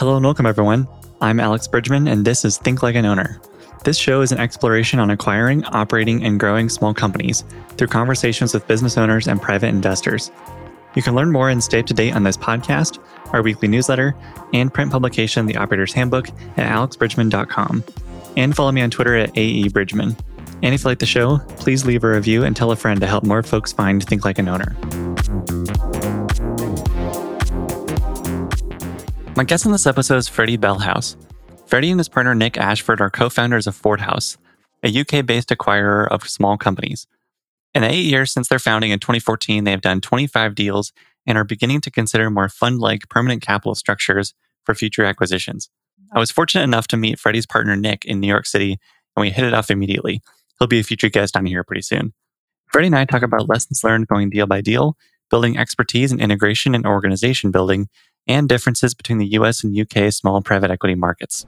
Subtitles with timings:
[0.00, 0.88] Hello and welcome, everyone.
[1.20, 3.38] I'm Alex Bridgman, and this is Think Like an Owner.
[3.84, 7.44] This show is an exploration on acquiring, operating, and growing small companies
[7.76, 10.30] through conversations with business owners and private investors.
[10.94, 12.98] You can learn more and stay up to date on this podcast,
[13.34, 14.16] our weekly newsletter,
[14.54, 17.84] and print publication, The Operator's Handbook, at alexbridgman.com.
[18.38, 20.18] And follow me on Twitter at AEBridgman.
[20.62, 23.06] And if you like the show, please leave a review and tell a friend to
[23.06, 24.74] help more folks find Think Like an Owner.
[29.40, 31.16] My guest on this episode is Freddie Bellhouse.
[31.64, 34.36] Freddie and his partner Nick Ashford are co founders of Fordhouse,
[34.82, 37.06] a UK based acquirer of small companies.
[37.74, 40.92] In eight years since their founding in 2014, they have done 25 deals
[41.26, 45.70] and are beginning to consider more fund like permanent capital structures for future acquisitions.
[46.14, 48.72] I was fortunate enough to meet Freddie's partner Nick in New York City,
[49.16, 50.20] and we hit it off immediately.
[50.58, 52.12] He'll be a future guest on here pretty soon.
[52.66, 54.98] Freddie and I talk about lessons learned going deal by deal,
[55.30, 57.88] building expertise in integration and organization building,
[58.30, 61.46] and differences between the US and UK small private equity markets.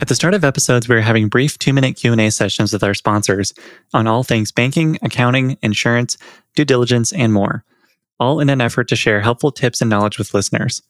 [0.00, 3.54] At the start of episodes, we're having brief 2-minute Q&A sessions with our sponsors
[3.92, 6.18] on all things banking, accounting, insurance,
[6.56, 7.64] due diligence, and more,
[8.18, 10.82] all in an effort to share helpful tips and knowledge with listeners.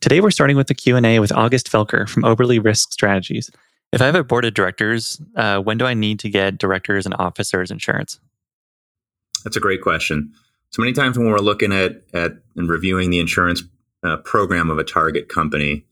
[0.00, 3.50] Today we're starting with the Q&A with August Felker from Oberle Risk Strategies.
[3.92, 7.06] If I have a board of directors, uh, when do I need to get directors
[7.06, 8.20] and officers insurance?
[9.44, 10.32] That's a great question.
[10.70, 13.62] So many times when we're looking at at and reviewing the insurance
[14.06, 15.84] uh, program of a target company,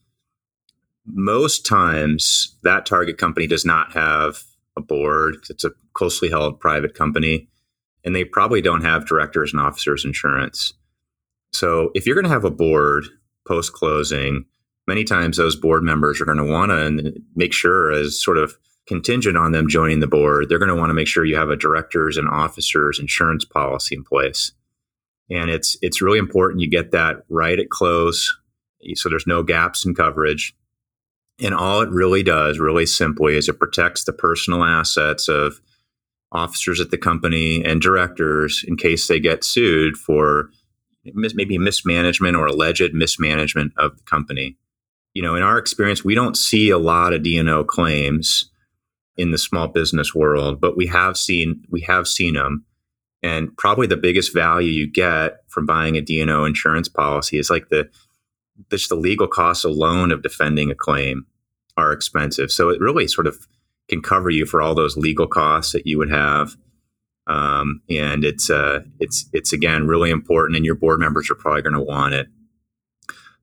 [1.07, 4.43] most times that target company does not have
[4.77, 5.37] a board.
[5.51, 7.49] It's a closely held private company,
[8.05, 10.75] and they probably don't have directors and officers insurance.
[11.53, 13.05] So if you're going to have a board
[13.47, 14.45] post closing,
[14.87, 18.57] many times those board members are going to want to make sure, as sort of
[18.87, 21.51] contingent on them joining the board, they're going to want to make sure you have
[21.51, 24.53] a directors and officers insurance policy in place
[25.31, 28.37] and it's it's really important you get that right at close
[28.95, 30.55] so there's no gaps in coverage.
[31.41, 35.61] And all it really does really simply is it protects the personal assets of
[36.31, 40.51] officers at the company and directors in case they get sued for
[41.05, 44.57] maybe mismanagement or alleged mismanagement of the company.
[45.15, 48.51] You know in our experience we don't see a lot of D&O claims
[49.17, 52.65] in the small business world but we have seen we have seen them
[53.25, 57.71] and probably the biggest value you get from buying a D&O insurance policy is like
[57.71, 57.89] the
[58.71, 61.25] just the legal costs alone of defending a claim
[61.79, 62.53] are expensive.
[62.53, 63.49] So it really sort of
[63.89, 66.55] can cover you for all those legal costs that you would have.
[67.27, 71.63] Um, and it's uh, it's it's again really important, and your board members are probably
[71.63, 72.29] going to want it.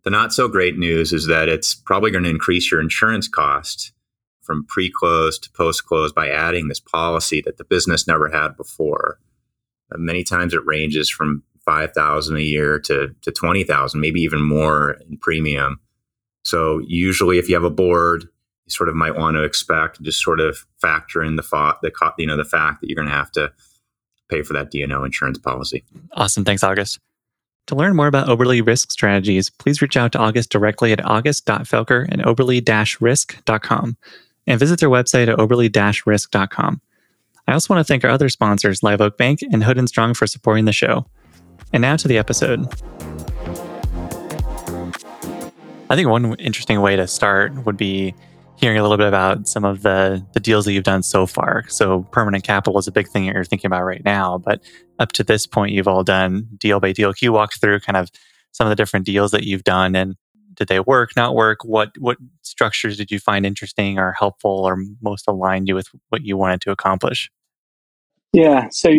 [0.03, 3.93] The not so great news is that it's probably going to increase your insurance cost
[4.41, 9.17] from pre-close to post-close by adding this policy that the business never had before.
[9.91, 14.97] Uh, many times it ranges from 5000 a year to, to 20000 maybe even more
[15.09, 15.79] in premium.
[16.43, 20.23] So usually if you have a board, you sort of might want to expect just
[20.23, 23.13] sort of factor in the thought, the you know the fact that you're going to
[23.13, 23.51] have to
[24.29, 25.83] pay for that D&O insurance policy.
[26.13, 26.99] Awesome, thanks August.
[27.67, 32.11] To learn more about Oberle Risk Strategies, please reach out to August directly at august.felker
[32.11, 33.97] at oberle-risk.com
[34.47, 36.81] and visit their website at oberle-risk.com.
[37.51, 40.13] I also want to thank our other sponsors, Live Oak Bank and Hood and Strong,
[40.13, 41.05] for supporting the show.
[41.73, 42.65] And now to the episode.
[45.89, 48.15] I think one interesting way to start would be
[48.55, 51.65] hearing a little bit about some of the the deals that you've done so far.
[51.67, 54.61] So permanent capital is a big thing that you're thinking about right now, but
[54.99, 57.11] up to this point, you've all done deal by deal.
[57.11, 58.09] Can you walk through kind of
[58.53, 60.15] some of the different deals that you've done and
[60.53, 61.65] did they work, not work?
[61.65, 66.23] What what structures did you find interesting or helpful or most aligned you with what
[66.23, 67.29] you wanted to accomplish?
[68.33, 68.67] Yeah.
[68.69, 68.89] So,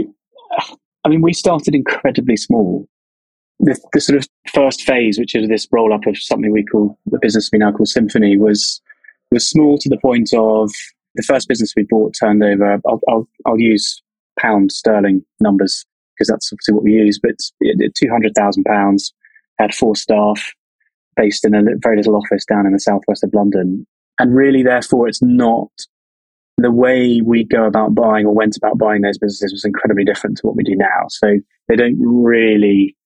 [1.04, 2.87] I mean, we started incredibly small.
[3.60, 6.98] The, the sort of first phase, which is this roll up of something we call
[7.06, 8.81] the business we now call Symphony, was
[9.31, 10.71] was small to the point of
[11.15, 12.81] the first business we bought turned over.
[12.87, 14.03] I'll, I'll, I'll use
[14.38, 15.84] pound sterling numbers
[16.15, 17.37] because that's obviously what we use, but
[17.97, 19.12] two hundred thousand pounds.
[19.59, 20.53] Had four staff
[21.15, 23.86] based in a very little office down in the southwest of London,
[24.18, 25.71] and really, therefore, it's not
[26.59, 30.37] the way we go about buying or went about buying those businesses was incredibly different
[30.39, 31.07] to what we do now.
[31.09, 31.39] So
[31.69, 32.97] they don't really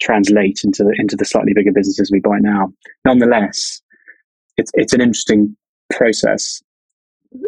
[0.00, 2.72] translate into the into the slightly bigger businesses we buy now.
[3.04, 3.80] Nonetheless,
[4.56, 5.56] it's it's an interesting
[5.92, 6.62] process.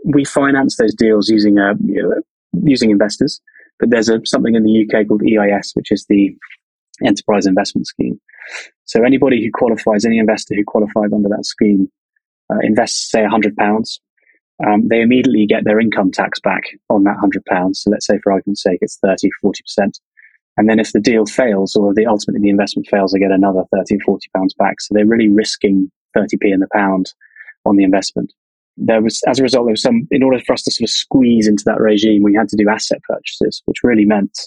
[0.04, 2.22] We finance those deals using a you know,
[2.62, 3.40] using investors,
[3.80, 6.36] but there's a something in the UK called EIS, which is the
[7.04, 8.20] Enterprise Investment Scheme.
[8.84, 11.90] So anybody who qualifies, any investor who qualifies under that scheme,
[12.52, 14.00] uh, invests say hundred pounds
[14.64, 17.74] um, they immediately get their income tax back on that £100.
[17.74, 19.52] So let's say, for argument's sake, it's 30, 40%.
[20.56, 23.64] And then if the deal fails or the ultimately the investment fails, they get another
[23.74, 24.80] 30 or 40 pounds back.
[24.80, 27.12] So they're really risking 30p in the pound
[27.64, 28.32] on the investment.
[28.76, 30.90] There was, as a result, there was some, in order for us to sort of
[30.90, 34.38] squeeze into that regime, we had to do asset purchases, which really meant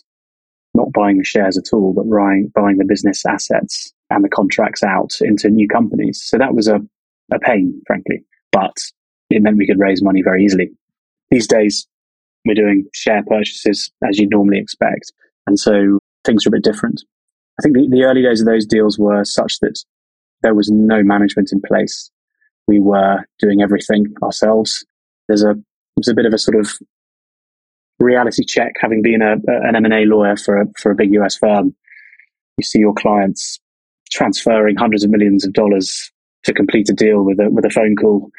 [0.73, 4.83] not buying the shares at all, but buying, buying the business assets and the contracts
[4.83, 6.21] out into new companies.
[6.23, 6.79] So that was a,
[7.33, 8.75] a pain, frankly, but
[9.29, 10.69] it meant we could raise money very easily.
[11.31, 11.87] These days,
[12.45, 15.11] we're doing share purchases as you'd normally expect.
[15.47, 17.03] And so things are a bit different.
[17.59, 19.83] I think the, the early days of those deals were such that
[20.43, 22.11] there was no management in place.
[22.67, 24.85] We were doing everything ourselves.
[25.27, 25.55] There's a
[25.95, 26.69] there's a bit of a sort of
[27.99, 31.13] reality check, having been a, an M and A lawyer for a, for a big
[31.15, 31.75] US firm.
[32.57, 33.59] You see your clients
[34.11, 36.11] transferring hundreds of millions of dollars
[36.43, 38.29] to complete a deal with a with a phone call.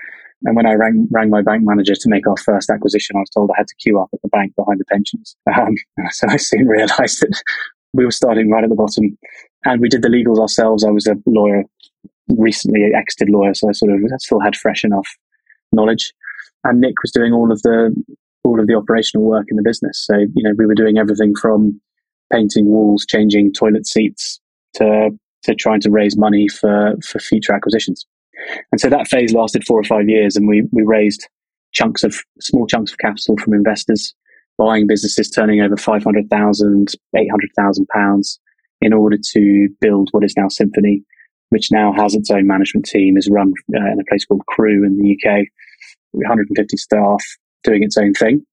[0.44, 3.30] And when I rang rang my bank manager to make our first acquisition, I was
[3.30, 5.36] told I had to queue up at the bank behind the pensions.
[5.52, 5.74] Um,
[6.10, 7.42] so I soon realised that
[7.92, 9.18] we were starting right at the bottom,
[9.64, 10.84] and we did the legals ourselves.
[10.84, 11.64] I was a lawyer,
[12.28, 15.08] recently exited lawyer, so I sort of still had fresh enough
[15.72, 16.12] knowledge.
[16.64, 17.94] And Nick was doing all of the
[18.44, 20.04] all of the operational work in the business.
[20.06, 21.80] So you know, we were doing everything from
[22.32, 24.40] painting walls, changing toilet seats,
[24.74, 25.10] to
[25.44, 28.06] to trying to raise money for for future acquisitions.
[28.72, 31.28] And so that phase lasted four or five years, and we we raised
[31.72, 34.14] chunks of small chunks of capital from investors
[34.58, 38.40] buying businesses turning over 500,000, 800,000 pounds
[38.80, 41.02] in order to build what is now Symphony,
[41.50, 44.84] which now has its own management team, is run uh, in a place called Crewe
[44.84, 45.46] in the UK,
[46.12, 47.22] 150 staff
[47.62, 48.44] doing its own thing.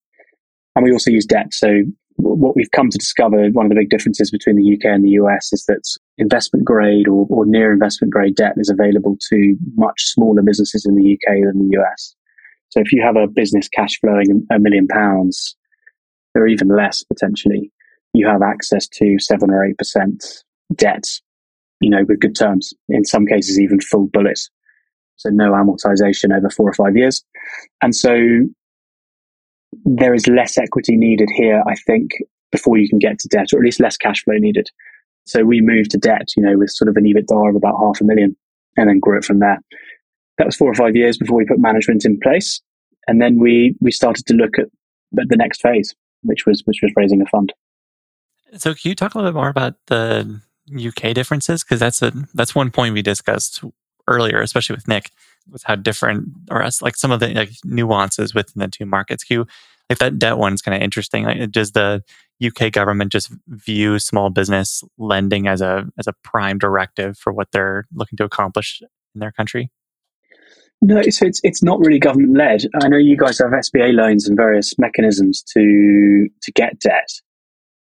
[0.74, 1.52] And we also use debt.
[1.52, 1.82] So
[2.16, 5.10] what we've come to discover, one of the big differences between the UK and the
[5.10, 5.82] US is that
[6.18, 10.94] investment grade or, or near investment grade debt is available to much smaller businesses in
[10.94, 12.14] the UK than the US.
[12.70, 15.56] So if you have a business cash flowing a million pounds,
[16.34, 17.72] or even less potentially,
[18.12, 20.24] you have access to seven or eight percent
[20.74, 21.04] debt,
[21.80, 22.72] you know, with good terms.
[22.88, 24.50] In some cases, even full bullets.
[25.16, 27.24] So no amortization over four or five years.
[27.82, 28.18] And so
[29.84, 32.10] there is less equity needed here, I think,
[32.52, 34.68] before you can get to debt, or at least less cash flow needed.
[35.26, 38.00] So we moved to debt, you know, with sort of an EBITDA of about half
[38.00, 38.36] a million
[38.76, 39.58] and then grew it from there.
[40.38, 42.60] That was four or five years before we put management in place.
[43.08, 44.66] And then we, we started to look at
[45.12, 45.94] the next phase
[46.26, 47.52] which was which was raising a fund.
[48.56, 50.40] So, can you talk a little bit more about the
[50.74, 51.62] UK differences?
[51.62, 53.62] Because that's a that's one point we discussed
[54.08, 55.10] earlier, especially with Nick,
[55.50, 59.24] was how different or as like some of the like nuances within the two markets.
[59.24, 59.46] Can you
[59.88, 61.24] like that debt one's kind of interesting.
[61.24, 62.02] Like, uh, does the
[62.44, 67.48] UK government just view small business lending as a as a prime directive for what
[67.52, 68.82] they're looking to accomplish
[69.14, 69.70] in their country?
[70.82, 72.64] No, so it's it's not really government led.
[72.82, 77.08] I know you guys have SBA loans and various mechanisms to to get debt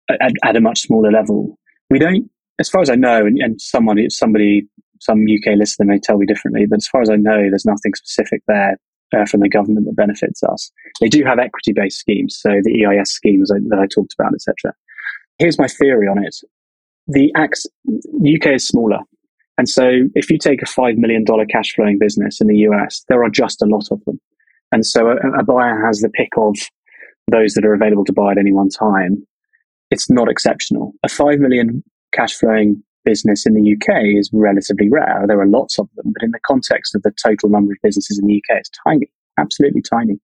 [0.10, 1.58] at, at a much smaller level.
[1.90, 2.30] We don't,
[2.60, 4.68] as far as I know, and, and someone somebody
[5.01, 7.94] some UK listener may tell me differently, but as far as I know, there's nothing
[7.96, 8.78] specific there
[9.25, 10.71] from the government that benefits us.
[11.00, 14.73] They do have equity based schemes, so the EIS schemes that I talked about, etc.
[15.39, 16.35] Here's my theory on it:
[17.07, 19.00] the UK is smaller,
[19.57, 23.23] and so if you take a $5 million cash flowing business in the US, there
[23.23, 24.19] are just a lot of them.
[24.71, 26.56] And so a, a, buyer has the pick of
[27.31, 29.25] those that are available to buy at any one time.
[29.91, 30.94] It's not exceptional.
[31.03, 35.24] A 5 million cash flowing business in the UK is relatively rare.
[35.28, 38.19] There are lots of them, but in the context of the total number of businesses
[38.19, 40.20] in the UK, it's tiny, absolutely tiny.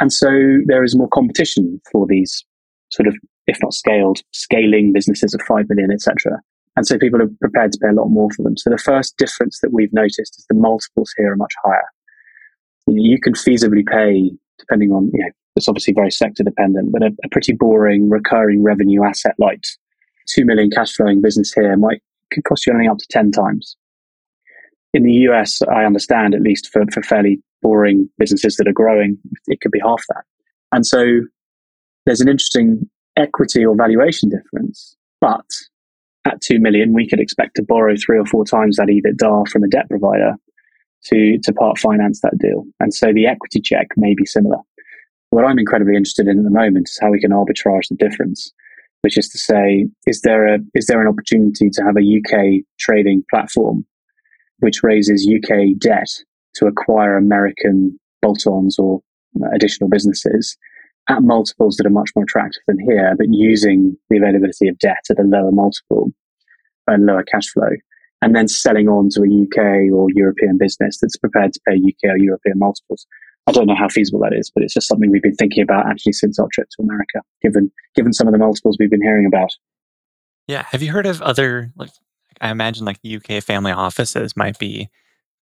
[0.00, 0.28] And so
[0.66, 2.44] there is more competition for these
[2.90, 3.14] sort of,
[3.46, 6.40] if not scaled, scaling businesses of 5 million, etc.
[6.76, 8.56] And so people are prepared to pay a lot more for them.
[8.56, 11.86] So the first difference that we've noticed is the multiples here are much higher.
[12.86, 17.10] You, can feasibly pay, depending on, you know, it's obviously very sector dependent, but a,
[17.24, 19.62] a pretty boring recurring revenue asset like
[20.34, 22.02] 2 million cash flowing business here might
[22.34, 23.76] could cost you only up to 10 times.
[24.92, 29.18] In the US, I understand, at least for, for fairly boring businesses that are growing,
[29.46, 30.24] it could be half that.
[30.72, 31.20] And so
[32.06, 35.46] there's an interesting equity or valuation difference, but
[36.26, 39.62] at 2 million, we could expect to borrow three or four times that EBITDA from
[39.62, 40.34] a debt provider
[41.04, 42.64] to, to part finance that deal.
[42.80, 44.58] And so the equity check may be similar.
[45.30, 48.52] What I'm incredibly interested in at the moment is how we can arbitrage the difference,
[49.04, 52.64] which is to say, is there a, is there an opportunity to have a UK
[52.80, 53.84] trading platform
[54.60, 56.08] which raises UK debt
[56.54, 59.02] to acquire American bolt-ons or
[59.52, 60.56] additional businesses
[61.10, 65.04] at multiples that are much more attractive than here, but using the availability of debt
[65.10, 66.10] at a lower multiple
[66.86, 67.72] and lower cash flow,
[68.22, 72.14] and then selling on to a UK or European business that's prepared to pay UK
[72.14, 73.06] or European multiples.
[73.46, 75.86] I don't know how feasible that is, but it's just something we've been thinking about
[75.86, 79.26] actually since our trip to America, given given some of the multiples we've been hearing
[79.26, 79.50] about.
[80.48, 81.90] Yeah, have you heard of other like
[82.40, 84.88] I imagine like the UK family offices might be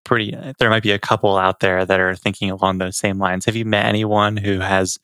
[0.03, 3.45] pretty, there might be a couple out there that are thinking along those same lines.
[3.45, 4.99] Have you met anyone who has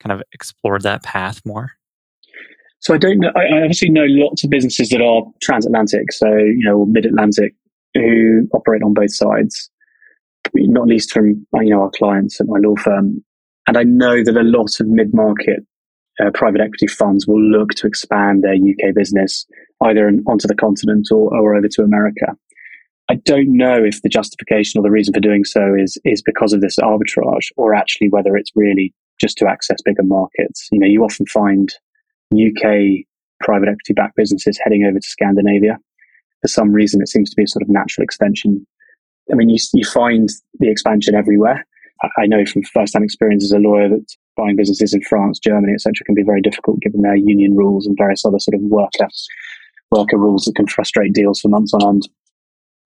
[0.00, 1.72] kind of explored that path more?
[2.80, 3.30] So I don't know.
[3.36, 7.54] I obviously know lots of businesses that are transatlantic, so you know, mid Atlantic,
[7.94, 9.70] who operate on both sides.
[10.54, 13.24] Not least from you know our clients at my law firm,
[13.66, 15.60] and I know that a lot of mid market
[16.20, 19.46] uh, private equity funds will look to expand their UK business
[19.82, 22.26] either in, onto the continent or, or over to America.
[23.10, 26.52] I don't know if the justification or the reason for doing so is is because
[26.52, 30.68] of this arbitrage, or actually whether it's really just to access bigger markets.
[30.70, 31.72] You know, you often find
[32.32, 33.04] UK
[33.40, 35.78] private equity backed businesses heading over to Scandinavia.
[36.40, 38.66] For some reason, it seems to be a sort of natural extension.
[39.30, 41.64] I mean, you, you find the expansion everywhere.
[42.18, 44.04] I, know from first hand experience as a lawyer that
[44.36, 47.96] buying businesses in France, Germany, etc., can be very difficult given their union rules and
[47.96, 49.06] various other sort of worker
[49.92, 52.08] worker rules that can frustrate deals for months on end.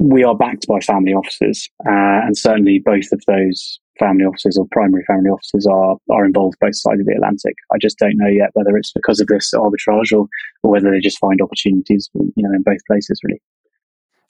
[0.00, 4.66] We are backed by family offices, uh, and certainly both of those family offices or
[4.70, 7.54] primary family offices are are involved both sides of the Atlantic.
[7.72, 10.26] I just don't know yet whether it's because of this arbitrage or,
[10.62, 13.18] or whether they just find opportunities, you know, in both places.
[13.24, 13.40] Really.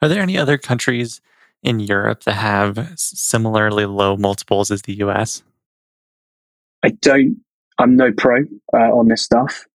[0.02, 1.20] Are there any other countries
[1.62, 5.42] in Europe that have similarly low multiples as the U.S.?
[6.84, 7.38] I don't.
[7.78, 9.66] I'm no pro uh, on this stuff.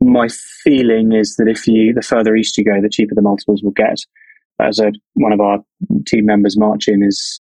[0.00, 3.62] My feeling is that if you the further east you go, the cheaper the multiples
[3.62, 3.98] will get.
[4.60, 5.58] As a, one of our
[6.06, 7.40] team members, Marcin, is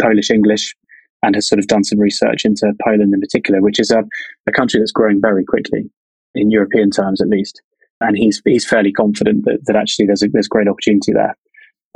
[0.00, 0.76] Polish English
[1.22, 4.04] and has sort of done some research into Poland in particular, which is a,
[4.46, 5.90] a country that's growing very quickly
[6.34, 7.62] in European terms, at least.
[8.00, 11.34] And he's he's fairly confident that, that actually there's a, there's great opportunity there.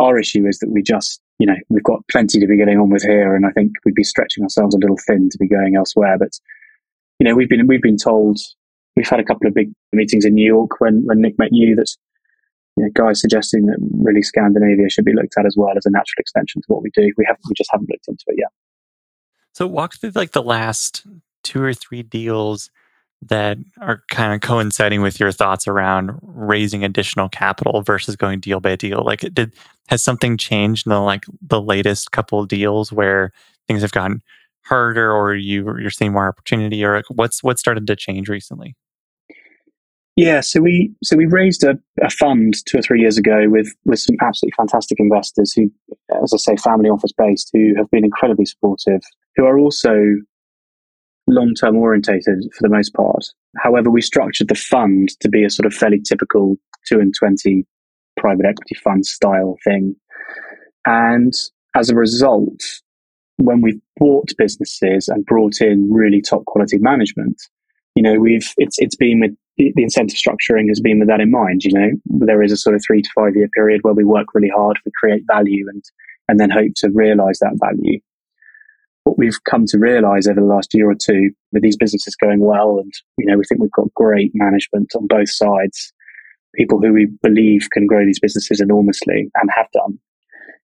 [0.00, 2.90] Our issue is that we just you know we've got plenty to be getting on
[2.90, 5.76] with here, and I think we'd be stretching ourselves a little thin to be going
[5.76, 6.16] elsewhere.
[6.18, 6.32] But
[7.18, 8.38] you know we've been we've been told
[8.96, 11.76] we've had a couple of big meetings in New York when when Nick met you
[11.76, 11.94] that
[12.76, 15.90] you know, guys suggesting that really Scandinavia should be looked at as well as a
[15.90, 17.12] natural extension to what we do.
[17.16, 18.50] We have we just haven't looked into it yet.
[19.52, 21.06] So walk through like the last
[21.42, 22.70] two or three deals
[23.22, 28.60] that are kind of coinciding with your thoughts around raising additional capital versus going deal
[28.60, 29.02] by deal.
[29.04, 29.52] Like did
[29.88, 33.32] has something changed in the like the latest couple of deals where
[33.68, 34.22] things have gotten
[34.64, 38.74] harder or you you're seeing more opportunity or what's what started to change recently?
[40.16, 43.68] Yeah, so we so we raised a, a, fund two or three years ago with
[43.84, 45.70] with some absolutely fantastic investors who,
[46.22, 49.00] as I say, family office based, who have been incredibly supportive,
[49.36, 49.94] who are also
[51.30, 53.24] long term orientated for the most part.
[53.58, 56.56] However, we structured the fund to be a sort of fairly typical
[56.86, 57.66] two and twenty
[58.16, 59.96] private equity fund style thing,
[60.86, 61.32] and
[61.76, 62.60] as a result,
[63.36, 67.40] when we've bought businesses and brought in really top quality management,
[67.94, 71.30] you know, we've it's it's been with the, incentive structuring has been with that in
[71.30, 71.64] mind.
[71.64, 71.90] You know,
[72.26, 74.78] there is a sort of three to five year period where we work really hard,
[74.84, 75.82] we create value, and
[76.28, 78.00] and then hope to realize that value.
[79.04, 82.40] What we've come to realize over the last year or two, with these businesses going
[82.40, 85.92] well, and you know, we think we've got great management on both sides,
[86.54, 89.98] people who we believe can grow these businesses enormously and have done,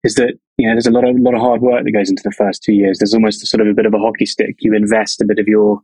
[0.03, 2.23] is that you know there's a lot of lot of hard work that goes into
[2.23, 2.99] the first two years.
[2.99, 4.55] There's almost sort of a bit of a hockey stick.
[4.59, 5.81] You invest a bit of your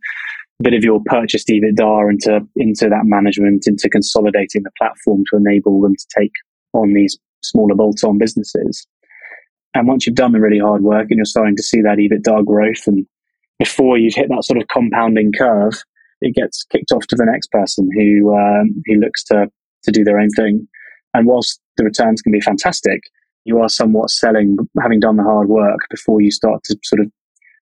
[0.59, 5.81] bit of your purchased EBITDA into into that management, into consolidating the platform to enable
[5.81, 6.31] them to take
[6.73, 8.87] on these smaller bolt-on businesses.
[9.77, 12.45] And once you've done the really hard work and you're starting to see that EBITDA
[12.45, 13.05] growth, and
[13.59, 15.83] before you've hit that sort of compounding curve,
[16.21, 19.47] it gets kicked off to the next person who um, who looks to
[19.83, 20.67] to do their own thing.
[21.13, 23.01] And whilst the returns can be fantastic,
[23.45, 27.11] you are somewhat selling, having done the hard work before you start to sort of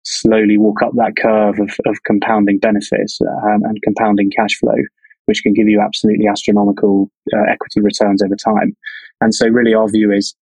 [0.04, 4.76] slowly walk up that curve of, of compounding benefits um, and compounding cash flow,
[5.26, 8.76] which can give you absolutely astronomical uh, equity returns over time.
[9.22, 10.36] And so, really, our view is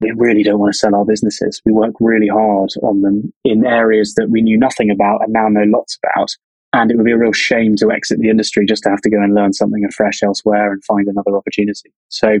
[0.00, 1.60] we really don't want to sell our businesses.
[1.64, 5.48] We work really hard on them in areas that we knew nothing about and now
[5.48, 6.28] know lots about.
[6.72, 9.10] And it would be a real shame to exit the industry just to have to
[9.10, 11.92] go and learn something afresh elsewhere and find another opportunity.
[12.08, 12.38] So,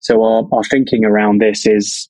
[0.00, 2.08] so our, our thinking around this is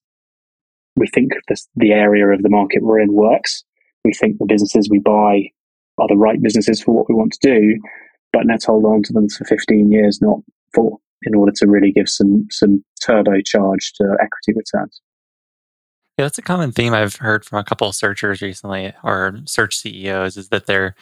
[0.97, 3.65] we think this, the area of the market we're in works
[4.05, 5.51] we think the businesses we buy
[5.99, 7.79] are the right businesses for what we want to do,
[8.33, 10.39] but let's hold on to them for 15 years, not
[10.75, 15.01] four, in order to really give some some turbocharged uh, equity returns.
[16.19, 19.77] Yeah, that's a common theme I've heard from a couple of searchers recently, or search
[19.77, 20.95] CEOs, is that they're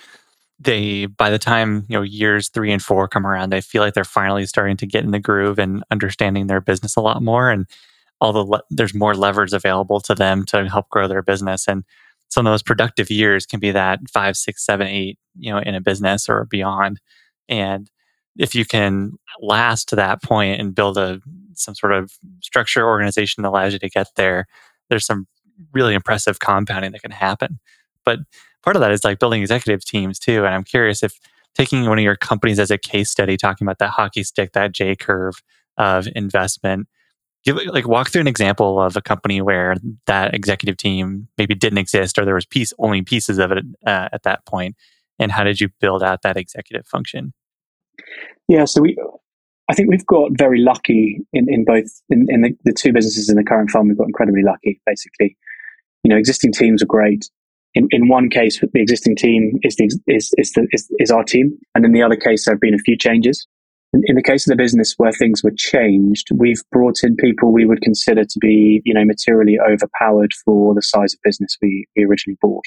[0.58, 3.94] they by the time you know years three and four come around, they feel like
[3.94, 7.50] they're finally starting to get in the groove and understanding their business a lot more,
[7.50, 7.66] and
[8.20, 11.84] all the le- there's more levers available to them to help grow their business and
[12.30, 15.74] some of those productive years can be that five, six, seven, eight, you know, in
[15.74, 17.00] a business or beyond.
[17.48, 17.90] And
[18.38, 21.20] if you can last to that point and build a
[21.54, 24.46] some sort of structure organization that allows you to get there,
[24.88, 25.26] there's some
[25.72, 27.58] really impressive compounding that can happen.
[28.04, 28.20] But
[28.62, 30.44] part of that is like building executive teams too.
[30.46, 31.18] And I'm curious if
[31.54, 34.72] taking one of your companies as a case study, talking about that hockey stick, that
[34.72, 35.42] J curve
[35.76, 36.88] of investment,
[37.44, 41.78] give like walk through an example of a company where that executive team maybe didn't
[41.78, 44.76] exist or there was piece only pieces of it uh, at that point
[45.18, 47.32] and how did you build out that executive function
[48.48, 48.96] yeah so we
[49.68, 53.28] i think we've got very lucky in, in both in, in the, the two businesses
[53.28, 55.36] in the current fund we've got incredibly lucky basically
[56.04, 57.28] you know existing teams are great
[57.74, 61.22] in, in one case, the existing team is, the, is, is, the, is, is our
[61.22, 61.56] team.
[61.74, 63.46] And in the other case, there have been a few changes.
[63.92, 67.52] In, in the case of the business where things were changed, we've brought in people
[67.52, 71.86] we would consider to be, you know, materially overpowered for the size of business we,
[71.96, 72.64] we originally bought.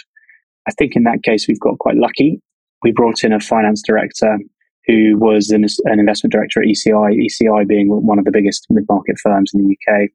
[0.68, 2.42] I think in that case, we've got quite lucky.
[2.82, 4.38] We brought in a finance director
[4.86, 8.86] who was an, an investment director at ECI, ECI being one of the biggest mid
[8.90, 10.10] market firms in the UK,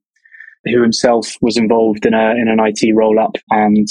[0.67, 3.87] who himself was involved in, a, in an IT roll up and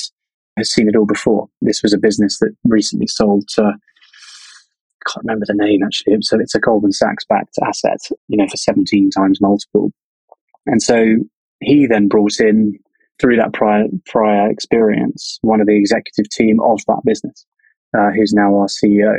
[0.58, 1.48] has seen it all before.
[1.62, 6.18] This was a business that recently sold to, I can't remember the name actually.
[6.22, 9.92] So it's a Goldman Sachs backed asset, you know, for 17 times multiple.
[10.66, 11.16] And so
[11.62, 12.78] he then brought in
[13.20, 17.46] through that prior prior experience one of the executive team of that business,
[17.98, 19.16] uh, who's now our CEO.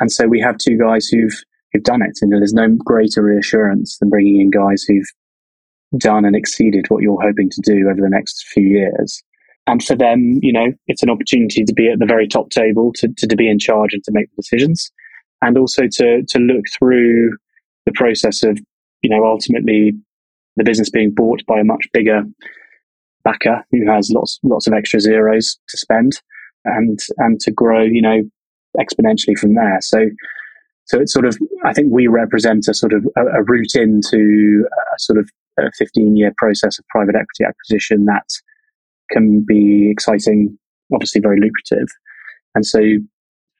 [0.00, 3.98] And so we have two guys who've who've done it, and there's no greater reassurance
[3.98, 8.08] than bringing in guys who've done and exceeded what you're hoping to do over the
[8.08, 9.22] next few years
[9.66, 12.92] and for them, you know, it's an opportunity to be at the very top table,
[12.96, 14.90] to, to, to be in charge and to make the decisions.
[15.40, 17.36] And also to, to look through
[17.86, 18.58] the process of,
[19.02, 19.92] you know, ultimately
[20.56, 22.22] the business being bought by a much bigger
[23.24, 26.12] backer who has lots, lots of extra zeros to spend
[26.66, 28.22] and, and to grow, you know,
[28.78, 29.78] exponentially from there.
[29.80, 30.06] So,
[30.86, 34.64] so it's sort of, I think we represent a sort of a, a route into
[34.72, 35.28] a sort of
[35.58, 38.26] a 15 year process of private equity acquisition that
[39.10, 40.58] can be exciting,
[40.92, 41.88] obviously very lucrative.
[42.54, 42.80] And so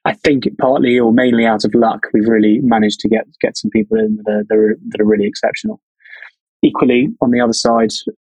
[0.05, 3.71] I think partly or mainly out of luck, we've really managed to get get some
[3.71, 5.81] people in that are, that are, that are really exceptional.
[6.63, 7.91] Equally, on the other side,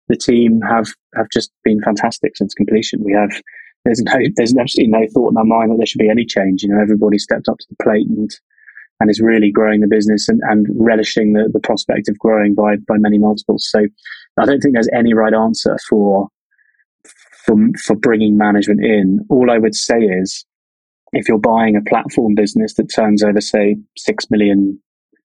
[0.09, 3.03] the team have have just been fantastic since completion.
[3.03, 3.31] We have
[3.85, 6.62] there's no there's absolutely no thought in our mind that there should be any change.
[6.62, 8.31] You know, everybody stepped up to the plate and
[9.01, 12.77] and is really growing the business and, and relishing the, the prospect of growing by
[12.88, 13.68] by many multiples.
[13.68, 13.81] So
[14.38, 16.29] I don't think there's any right answer for
[17.45, 19.27] for, for bringing management in.
[19.29, 20.45] All I would say is
[21.12, 24.81] if you're buying a platform business that turns over, say, six million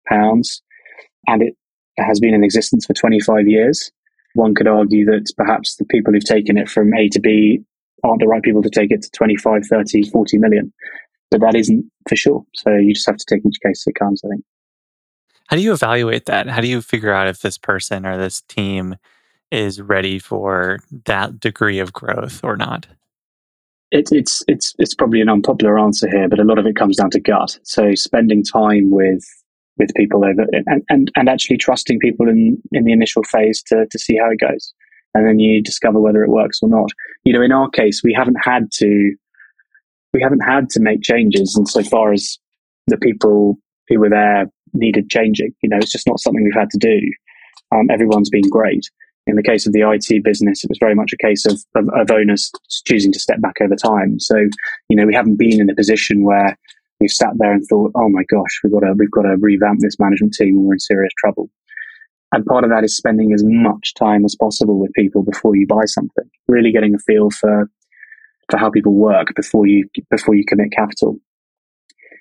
[0.08, 0.62] pounds
[1.26, 1.54] and it
[1.98, 3.90] has been in existence for 25 years,
[4.34, 7.64] one could argue that perhaps the people who've taken it from A to B
[8.04, 10.72] aren't the right people to take it to 25, 30, 40 million.
[11.30, 12.44] But that isn't for sure.
[12.54, 14.44] So you just have to take each case as it comes, I think.
[15.48, 16.48] How do you evaluate that?
[16.48, 18.96] How do you figure out if this person or this team
[19.50, 22.86] is ready for that degree of growth or not?
[23.90, 26.96] It, it's it's it's probably an unpopular answer here, but a lot of it comes
[26.96, 27.58] down to gut.
[27.62, 29.24] So spending time with
[29.76, 33.86] with people over and, and, and actually trusting people in, in the initial phase to,
[33.90, 34.72] to see how it goes.
[35.14, 36.90] And then you discover whether it works or not.
[37.24, 39.14] You know, in our case, we haven't had to
[40.12, 42.38] we haven't had to make changes insofar as
[42.86, 45.54] the people who were there needed changing.
[45.62, 47.00] You know, it's just not something we've had to do.
[47.74, 48.88] Um, everyone's been great.
[49.26, 51.88] In the case of the IT business, it was very much a case of, of,
[51.94, 52.52] of owners
[52.86, 54.20] choosing to step back over time.
[54.20, 54.36] So,
[54.88, 56.56] you know, we haven't been in a position where
[57.00, 59.80] we've sat there and thought, "Oh my gosh, we've got to we've got to revamp
[59.80, 61.48] this management team, we're in serious trouble."
[62.34, 65.68] And part of that is spending as much time as possible with people before you
[65.68, 66.24] buy something.
[66.48, 67.70] Really getting a feel for
[68.50, 71.16] for how people work before you before you commit capital.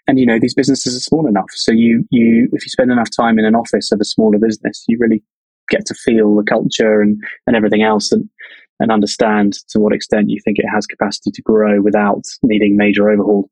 [0.07, 3.09] And you know these businesses are small enough, so you you if you spend enough
[3.09, 5.23] time in an office of a smaller business, you really
[5.69, 8.29] get to feel the culture and, and everything else and,
[8.79, 13.09] and understand to what extent you think it has capacity to grow without needing major
[13.09, 13.49] overhaul.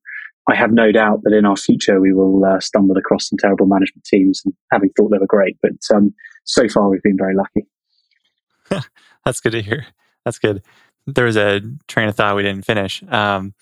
[0.50, 3.66] I have no doubt that in our future we will uh, stumble across some terrible
[3.66, 6.14] management teams and having thought they were great, but um,
[6.44, 7.68] so far we've been very lucky.
[9.26, 9.86] That's good to hear.
[10.26, 10.64] That's good.
[11.08, 13.04] There was a train of thought we didn't finish.
[13.10, 13.54] Um,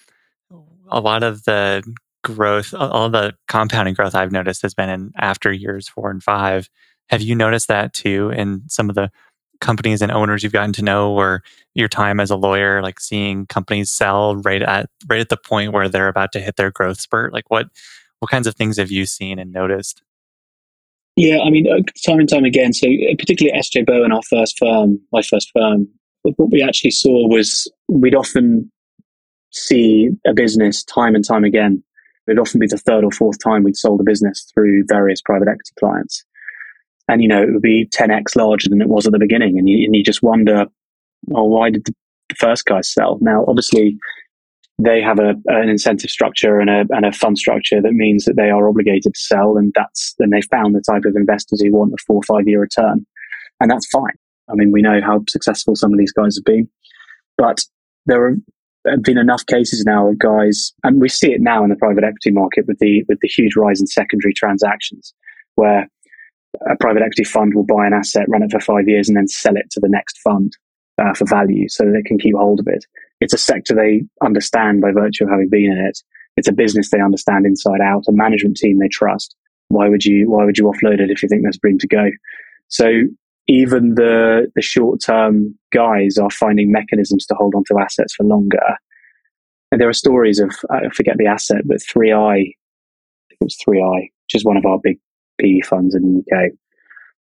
[0.90, 1.84] a lot of the
[2.24, 6.70] growth, all the compounding growth I've noticed has been in after years four and five.
[7.10, 9.10] Have you noticed that too in some of the
[9.62, 11.44] companies and owners you've gotten to know or
[11.76, 15.74] your time as a lawyer, like seeing companies sell right at right at the point
[15.74, 17.34] where they're about to hit their growth spurt?
[17.34, 17.68] Like what
[18.20, 20.02] what kinds of things have you seen and noticed?
[21.20, 22.72] Yeah, I mean, uh, time and time again.
[22.72, 25.86] So, uh, particularly SJ Berwin, our first firm, my first firm,
[26.24, 28.72] what we actually saw was we'd often
[29.52, 31.84] see a business time and time again.
[32.26, 35.50] It'd often be the third or fourth time we'd sold a business through various private
[35.50, 36.24] equity clients
[37.10, 39.68] and you know it would be 10x larger than it was at the beginning and
[39.68, 40.68] you, and you just wonder
[41.36, 41.94] oh why did the,
[42.30, 43.18] the first guy sell.
[43.20, 43.98] Now, obviously,
[44.80, 48.38] they have a, an incentive structure and a, and a fund structure that means that
[48.38, 51.74] they are obligated to sell, and that's then they found the type of investors who
[51.74, 53.06] want a four or five year return,
[53.60, 54.16] and that's fine.
[54.50, 56.70] I mean, we know how successful some of these guys have been,
[57.38, 57.62] but
[58.06, 58.36] there
[58.88, 62.06] have been enough cases now of guys, and we see it now in the private
[62.06, 65.14] equity market with the with the huge rise in secondary transactions,
[65.56, 65.88] where
[66.72, 69.28] a private equity fund will buy an asset, run it for five years, and then
[69.28, 70.54] sell it to the next fund
[71.02, 72.86] uh, for value, so that they can keep hold of it.
[73.22, 76.00] It's a sector they understand by virtue of having been in it.
[76.38, 79.36] It's a business they understand inside out, a management team they trust.
[79.68, 82.10] Why would you Why would you offload it if you think there's room to go?
[82.70, 83.04] So
[83.48, 88.24] even the the short term guys are finding mechanisms to hold on to assets for
[88.24, 88.76] longer.
[89.72, 92.54] And there are stories of I forget the asset, but 3i,
[93.30, 95.00] it was 3i, which is one of our big
[95.40, 96.52] PE funds in the UK,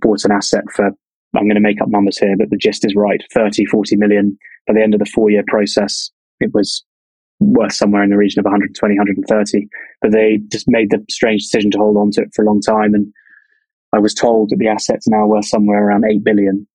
[0.01, 0.91] bought an asset for
[1.35, 4.39] I'm going to make up numbers here, but the gist is right 30, 40 million.
[4.67, 6.85] By the end of the four year process, it was
[7.41, 9.69] worth somewhere in the region of 120, 130.
[10.01, 12.61] But they just made the strange decision to hold on to it for a long
[12.61, 12.95] time.
[12.95, 13.13] And
[13.93, 16.67] I was told that the assets now worth somewhere around 8 billion.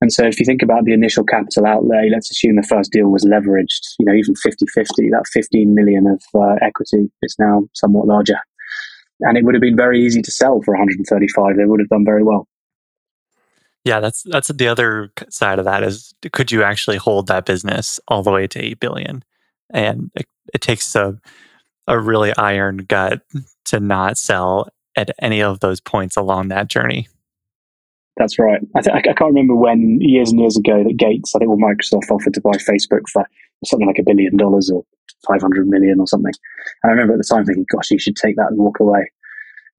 [0.00, 3.08] And so if you think about the initial capital outlay, let's assume the first deal
[3.08, 7.62] was leveraged, you know, even 50 50, that 15 million of uh, equity is now
[7.72, 8.36] somewhat larger.
[9.20, 11.56] And it would have been very easy to sell for 135.
[11.56, 12.46] They would have done very well.
[13.86, 18.00] Yeah, that's that's the other side of that is could you actually hold that business
[18.08, 19.22] all the way to 8 billion?
[19.70, 21.16] And it, it takes a
[21.86, 23.22] a really iron gut
[23.66, 27.06] to not sell at any of those points along that journey.
[28.16, 28.60] That's right.
[28.74, 31.56] I, th- I can't remember when years and years ago that Gates, I think, or
[31.56, 33.24] Microsoft offered to buy Facebook for
[33.64, 34.82] something like a billion dollars or
[35.28, 36.32] 500 million or something.
[36.82, 39.12] And I remember at the time thinking, gosh, you should take that and walk away.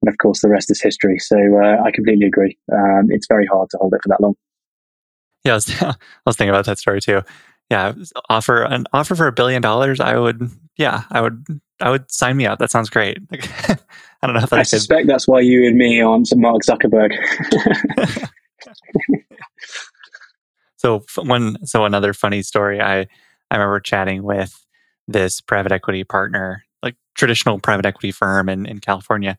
[0.02, 1.18] And of course, the rest is history.
[1.18, 2.56] So uh, I completely agree.
[2.72, 4.34] Um, it's very hard to hold it for that long.
[5.44, 5.94] Yeah, I was, I
[6.26, 7.22] was thinking about that story too.
[7.70, 7.92] Yeah,
[8.30, 10.00] offer an offer for a billion dollars.
[10.00, 12.58] I would, yeah, I would, I would sign me up.
[12.60, 13.18] That sounds great.
[13.32, 17.12] I don't know if I, I suspect that's why you and me aren't Mark Zuckerberg.
[20.76, 22.80] so one, so another funny story.
[22.80, 23.06] I
[23.50, 24.64] I remember chatting with
[25.06, 29.36] this private equity partner, like traditional private equity firm in in California,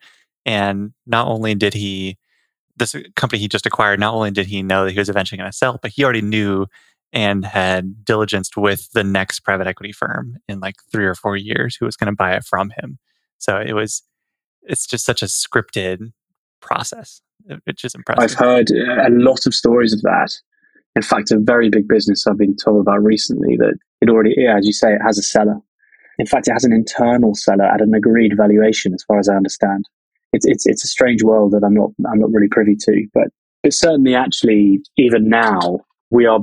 [0.49, 2.17] and not only did he
[2.75, 5.51] this company he just acquired, not only did he know that he was eventually going
[5.51, 6.65] to sell, but he already knew
[7.13, 11.75] and had diligenced with the next private equity firm in like three or four years
[11.75, 12.97] who was going to buy it from him.
[13.37, 14.01] So it was
[14.63, 16.13] it's just such a scripted
[16.61, 17.21] process.
[17.67, 18.23] It's just impressive.
[18.23, 20.33] I've heard uh, a lot of stories of that.
[20.95, 24.57] In fact, a very big business I've been told about recently that it already, yeah,
[24.57, 25.59] as you say, it has a seller.
[26.17, 29.35] In fact, it has an internal seller at an agreed valuation, as far as I
[29.35, 29.87] understand.
[30.33, 33.27] It's it's it's a strange world that I'm not I'm not really privy to, but
[33.63, 35.79] but certainly, actually, even now,
[36.11, 36.39] we are,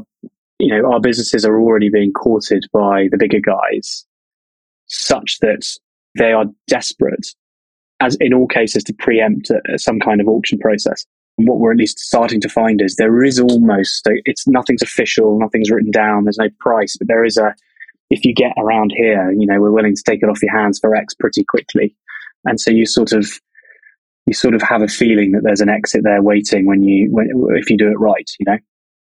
[0.58, 4.04] you know, our businesses are already being courted by the bigger guys,
[4.86, 5.66] such that
[6.18, 7.26] they are desperate
[8.00, 11.06] as in all cases, to preempt some kind of auction process.
[11.38, 14.82] And what we're at least starting to find is there is almost, a, it's nothing's
[14.82, 17.54] official, nothing's written down, there's no price, but there is a,
[18.10, 20.78] if you get around here, you know, we're willing to take it off your hands
[20.78, 21.94] for X pretty quickly.
[22.44, 23.28] And so you sort of,
[24.26, 27.28] you sort of have a feeling that there's an exit there waiting when you, when,
[27.56, 28.58] if you do it right, you know?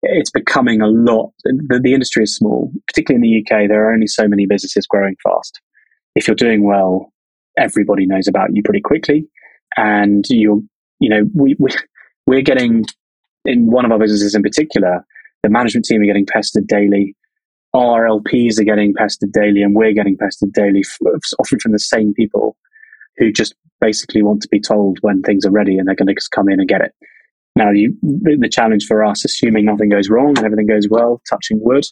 [0.01, 3.93] It's becoming a lot, the, the industry is small, particularly in the UK, there are
[3.93, 5.59] only so many businesses growing fast.
[6.15, 7.11] If you're doing well,
[7.57, 9.27] everybody knows about you pretty quickly.
[9.75, 10.61] And you're,
[10.99, 11.71] you know, we, we,
[12.27, 12.85] we're getting,
[13.45, 15.05] in one of our businesses in particular,
[15.43, 17.15] the management team are getting pestered daily.
[17.73, 20.83] Our LPs are getting pestered daily, and we're getting pestered daily,
[21.39, 22.57] often from the same people
[23.17, 26.13] who just basically want to be told when things are ready and they're going to
[26.13, 26.93] just come in and get it.
[27.55, 31.21] Now, you, the, the challenge for us, assuming nothing goes wrong and everything goes well,
[31.29, 31.85] touching wood,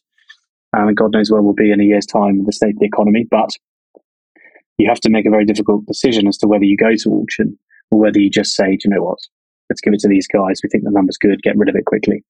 [0.78, 2.80] um, and God knows where we'll be in a year's time with the state of
[2.80, 3.50] the economy, but
[4.78, 7.58] you have to make a very difficult decision as to whether you go to auction
[7.92, 9.18] or whether you just say, do you know what,
[9.70, 10.62] let's give it to these guys.
[10.64, 12.24] We think the number's good, get rid of it quickly.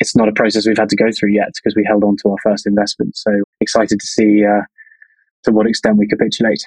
[0.00, 2.30] It's not a process we've had to go through yet because we held on to
[2.30, 3.16] our first investment.
[3.16, 3.30] So
[3.60, 4.62] excited to see uh,
[5.44, 6.66] to what extent we capitulate.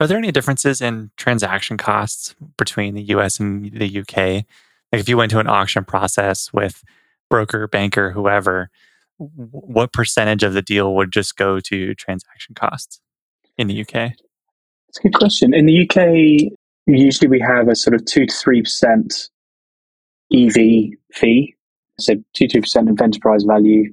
[0.00, 4.46] Are there any differences in transaction costs between the US and the UK?
[4.92, 6.82] Like if you went to an auction process with
[7.28, 8.70] broker, banker, whoever,
[9.18, 13.00] what percentage of the deal would just go to transaction costs?
[13.60, 14.12] in the UK?
[14.88, 15.54] It's a good question.
[15.54, 16.50] In the UK,
[16.86, 19.28] usually we have a sort of 2 to 3%
[20.32, 21.54] EV fee.
[22.00, 23.92] So 2 to 3% of enterprise value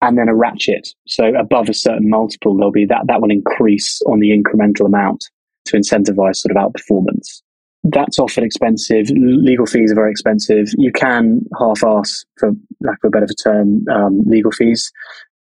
[0.00, 0.88] and then a ratchet.
[1.08, 5.28] So above a certain multiple, there'll be that, that will increase on the incremental amount
[5.68, 7.42] to incentivize sort of outperformance.
[7.84, 9.06] That's often expensive.
[9.10, 10.66] Legal fees are very expensive.
[10.76, 12.50] You can half-ass, for
[12.80, 14.92] lack of a better term, um, legal fees.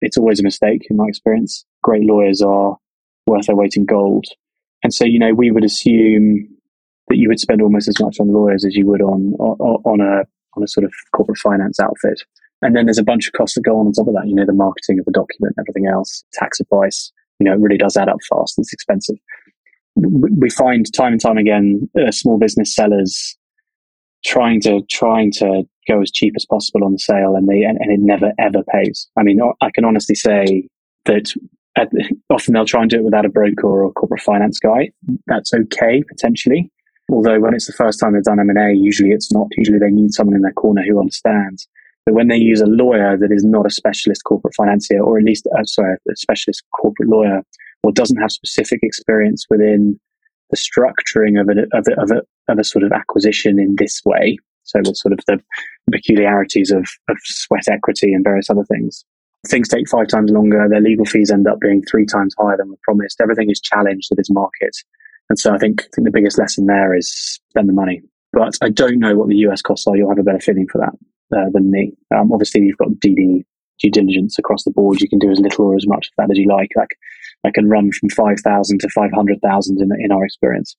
[0.01, 1.65] it's always a mistake in my experience.
[1.81, 2.77] Great lawyers are
[3.25, 4.25] worth their weight in gold.
[4.83, 6.47] And so, you know, we would assume
[7.07, 10.01] that you would spend almost as much on lawyers as you would on, on, on
[10.01, 10.23] a,
[10.55, 12.21] on a sort of corporate finance outfit.
[12.61, 14.35] And then there's a bunch of costs that go on on top of that, you
[14.35, 17.97] know, the marketing of the document, everything else, tax advice, you know, it really does
[17.97, 18.55] add up fast.
[18.57, 19.17] It's expensive.
[19.99, 23.35] We find time and time again, uh, small business sellers
[24.25, 27.77] trying to trying to go as cheap as possible on the sale, and they and,
[27.81, 29.07] and it never ever pays.
[29.17, 30.67] I mean, I can honestly say
[31.05, 31.33] that
[31.77, 31.89] at,
[32.29, 34.89] often they'll try and do it without a broker or a corporate finance guy.
[35.25, 36.69] That's okay potentially,
[37.11, 39.47] although when it's the first time they've done M and A, usually it's not.
[39.57, 41.67] Usually they need someone in their corner who understands.
[42.05, 45.25] But when they use a lawyer that is not a specialist corporate financier, or at
[45.25, 47.41] least, uh, sorry, a specialist corporate lawyer,
[47.83, 49.99] or doesn't have specific experience within
[50.49, 54.01] the structuring of a, of a, of a, of a sort of acquisition in this
[54.05, 55.39] way, so the sort of the
[55.91, 59.03] peculiarities of, of sweat equity and various other things.
[59.47, 60.67] Things take five times longer.
[60.69, 63.21] Their legal fees end up being three times higher than were promised.
[63.21, 64.75] Everything is challenged at this market.
[65.29, 68.01] And so I think, I think the biggest lesson there is spend the money.
[68.33, 69.95] But I don't know what the US costs are.
[69.95, 71.93] You'll have a better feeling for that uh, than me.
[72.15, 73.45] Um, obviously, you've got DD
[73.79, 75.01] due diligence across the board.
[75.01, 76.71] You can do as little or as much of that as you like.
[76.75, 76.97] Like
[77.43, 80.75] I can run from five thousand to five hundred thousand in in our experience.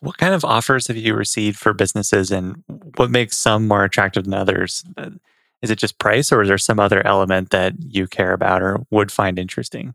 [0.00, 2.62] What kind of offers have you received for businesses, and
[2.96, 4.84] what makes some more attractive than others?
[4.96, 5.10] Uh,
[5.60, 8.84] is it just price, or is there some other element that you care about or
[8.90, 9.94] would find interesting?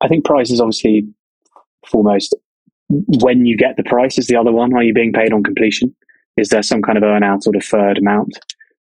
[0.00, 1.06] I think price is obviously
[1.86, 2.34] foremost.
[2.88, 4.74] When you get the price, is the other one.
[4.74, 5.94] Are you being paid on completion?
[6.38, 8.38] is there some kind of earn out or deferred amount?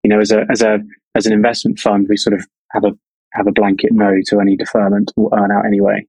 [0.04, 0.80] You know, as a as a
[1.15, 2.91] as an investment fund, we sort of have a
[3.34, 6.06] have a blanket no to any deferment or earn out anyway,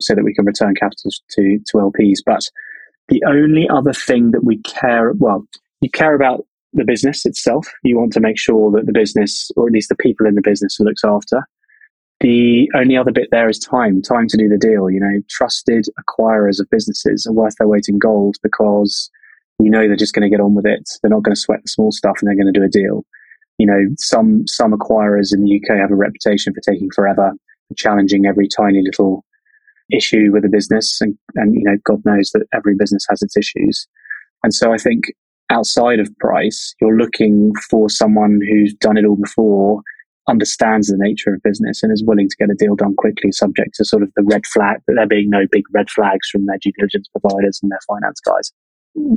[0.00, 2.18] so that we can return capital to to LPs.
[2.24, 2.42] But
[3.08, 5.46] the only other thing that we care well,
[5.80, 7.68] you care about the business itself.
[7.82, 10.42] You want to make sure that the business, or at least the people in the
[10.42, 11.46] business, looked after.
[12.20, 14.90] The only other bit there is time, time to do the deal.
[14.90, 19.10] You know, trusted acquirers of businesses are worth their weight in gold because
[19.60, 20.88] you know they're just going to get on with it.
[21.02, 23.04] They're not going to sweat the small stuff, and they're going to do a deal.
[23.58, 27.32] You know, some some acquirers in the UK have a reputation for taking forever,
[27.76, 29.24] challenging every tiny little
[29.92, 33.36] issue with a business, and and you know, God knows that every business has its
[33.36, 33.86] issues.
[34.42, 35.04] And so I think
[35.50, 39.82] outside of price, you're looking for someone who's done it all before,
[40.28, 43.74] understands the nature of business, and is willing to get a deal done quickly, subject
[43.76, 46.58] to sort of the red flag, that there being no big red flags from their
[46.60, 48.52] due diligence providers and their finance guys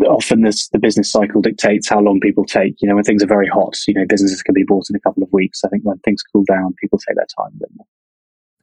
[0.07, 2.75] often this, the business cycle dictates how long people take.
[2.81, 4.99] You know, when things are very hot, you know, businesses can be bought in a
[4.99, 5.61] couple of weeks.
[5.63, 7.85] I think when things cool down, people take their time a bit more.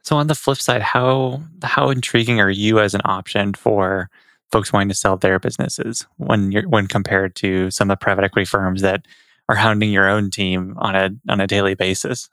[0.03, 4.11] So on the flip side, how how intriguing are you as an option for
[4.53, 8.24] folks wanting to sell their businesses when you're when compared to some of the private
[8.24, 9.07] equity firms that
[9.48, 12.29] are hounding your own team on a on a daily basis?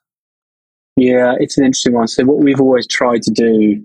[0.98, 2.08] Yeah, it's an interesting one.
[2.08, 3.82] So what we've always tried to do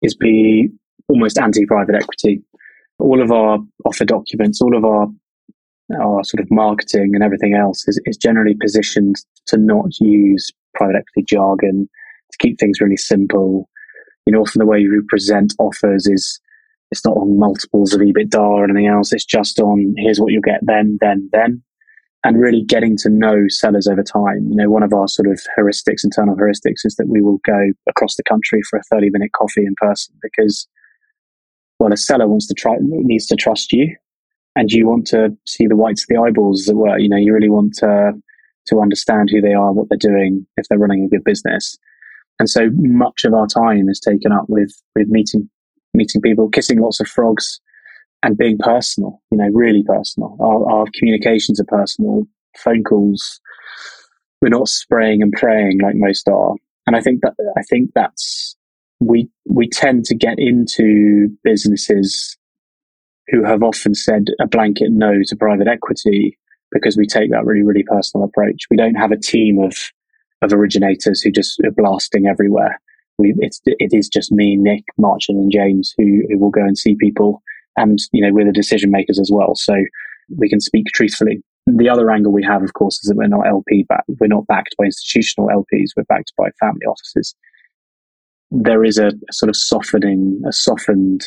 [0.00, 0.70] is be
[1.08, 2.42] almost anti private equity
[3.00, 5.08] all of our offer documents, all of our
[5.98, 10.96] our sort of marketing and everything else is, is generally positioned to not use private
[10.96, 11.88] equity jargon,
[12.30, 13.68] to keep things really simple.
[14.26, 16.40] You know, often the way we present offers is
[16.90, 19.12] it's not on multiples of EBITDA or anything else.
[19.12, 21.62] It's just on here's what you'll get then, then, then.
[22.22, 24.46] And really getting to know sellers over time.
[24.50, 27.72] You know, one of our sort of heuristics, internal heuristics, is that we will go
[27.88, 30.68] across the country for a 30 minute coffee in person because
[31.80, 33.96] well, a seller wants to try, needs to trust you,
[34.54, 36.98] and you want to see the whites of the eyeballs, as it were.
[36.98, 38.12] You know, you really want to
[38.66, 41.76] to understand who they are, what they're doing, if they're running a good business.
[42.38, 45.48] And so much of our time is taken up with with meeting
[45.94, 47.60] meeting people, kissing lots of frogs,
[48.22, 49.20] and being personal.
[49.30, 50.36] You know, really personal.
[50.38, 52.24] Our, our communications are personal.
[52.58, 53.40] Phone calls.
[54.42, 56.52] We're not spraying and praying like most are.
[56.86, 58.56] And I think that I think that's
[59.00, 62.36] we we tend to get into businesses
[63.28, 66.38] who have often said a blanket no to private equity
[66.70, 68.66] because we take that really really personal approach.
[68.70, 69.74] We don't have a team of
[70.42, 72.80] of originators who just are blasting everywhere.
[73.18, 76.78] We, it's it is just me, Nick, Martin, and James who, who will go and
[76.78, 77.42] see people,
[77.76, 79.74] and you know we're the decision makers as well, so
[80.36, 81.42] we can speak truthfully.
[81.66, 84.10] The other angle we have, of course, is that we're not LP backed.
[84.18, 85.90] We're not backed by institutional LPs.
[85.96, 87.34] We're backed by family offices
[88.50, 91.26] there is a, sort of softening, a softened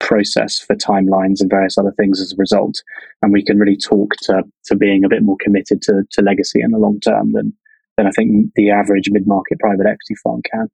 [0.00, 2.82] process for timelines and various other things as a result.
[3.22, 6.60] And we can really talk to, to being a bit more committed to, to legacy
[6.60, 7.52] in the long term than,
[7.96, 10.68] than I think the average mid market private equity fund can.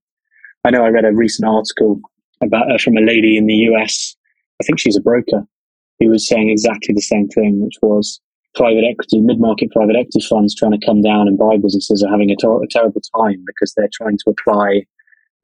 [0.64, 2.00] I know I read a recent article
[2.42, 4.16] about uh, from a lady in the US.
[4.60, 5.46] I think she's a broker
[6.00, 8.20] who was saying exactly the same thing, which was
[8.54, 12.10] private equity, mid market private equity funds trying to come down and buy businesses are
[12.10, 14.82] having a, ter- a terrible time because they're trying to apply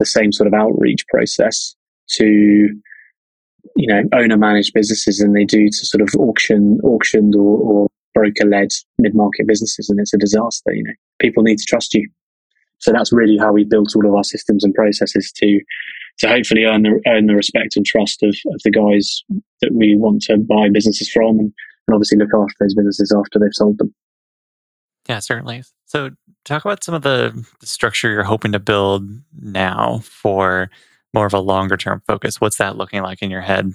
[0.01, 1.75] the same sort of outreach process
[2.09, 2.25] to
[3.75, 7.87] you know owner managed businesses than they do to sort of auction auctioned or, or
[8.15, 11.93] broker led mid market businesses and it's a disaster you know people need to trust
[11.93, 12.09] you
[12.79, 15.61] so that's really how we built all of our systems and processes to
[16.17, 19.23] to hopefully earn the earn the respect and trust of, of the guys
[19.61, 21.53] that we want to buy businesses from and,
[21.87, 23.93] and obviously look after those businesses after they've sold them.
[25.09, 25.63] Yeah, certainly.
[25.85, 26.11] So
[26.45, 29.07] talk about some of the, structure you're hoping to build
[29.39, 30.69] now for
[31.13, 32.39] more of a longer term focus.
[32.39, 33.73] What's that looking like in your head?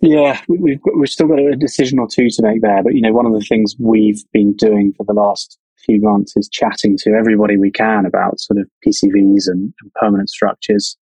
[0.00, 2.82] Yeah, we've we've still got a decision or two to make there.
[2.82, 6.36] But you know, one of the things we've been doing for the last few months
[6.36, 10.96] is chatting to everybody we can about sort of PCVs and, and permanent structures.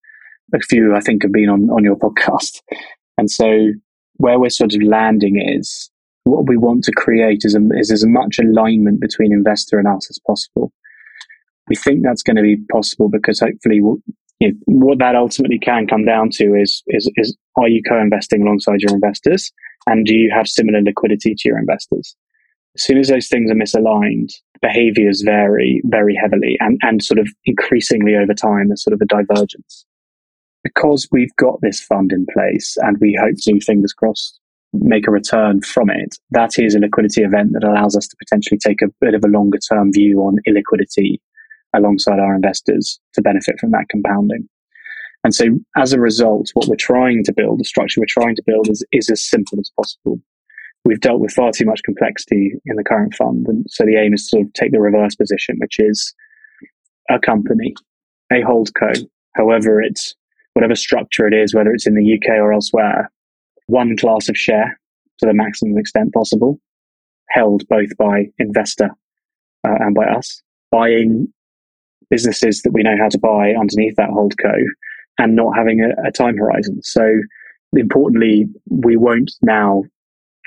[0.55, 2.61] A few, I think, have been on, on your podcast.
[3.17, 3.69] And so
[4.15, 5.91] where we're sort of landing is
[6.31, 10.19] what we want to create is, is as much alignment between investor and us as
[10.27, 10.73] possible.
[11.69, 13.99] We think that's going to be possible because hopefully we'll,
[14.41, 18.43] you know, what that ultimately can come down to is, is, is are you co-investing
[18.43, 19.53] alongside your investors
[19.87, 22.17] and do you have similar liquidity to your investors?
[22.77, 27.29] As soon as those things are misaligned, behaviors vary very heavily and, and sort of
[27.45, 29.85] increasingly over time, there's sort of a divergence.
[30.63, 34.40] Because we've got this fund in place and we hope to, fingers crossed,
[34.73, 38.59] make a return from it, that is a liquidity event that allows us to potentially
[38.59, 41.19] take a bit of a longer term view on illiquidity
[41.75, 44.49] alongside our investors to benefit from that compounding.
[45.23, 45.45] And so
[45.77, 48.85] as a result, what we're trying to build, the structure we're trying to build is,
[48.93, 50.21] is as simple as possible
[50.85, 53.47] we've dealt with far too much complexity in the current fund.
[53.49, 56.15] And so the aim is to sort of take the reverse position, which is
[57.09, 57.75] a company,
[58.33, 58.93] a hold co,
[59.35, 60.15] however it's
[60.55, 63.11] whatever structure it is, whether it's in the UK or elsewhere,
[63.71, 64.79] one class of share
[65.19, 66.59] to the maximum extent possible,
[67.31, 68.91] held both by investor
[69.67, 71.29] uh, and by us, buying
[72.09, 74.53] businesses that we know how to buy underneath that hold co
[75.19, 76.83] and not having a, a time horizon.
[76.83, 77.07] So
[77.75, 79.85] importantly, we won't now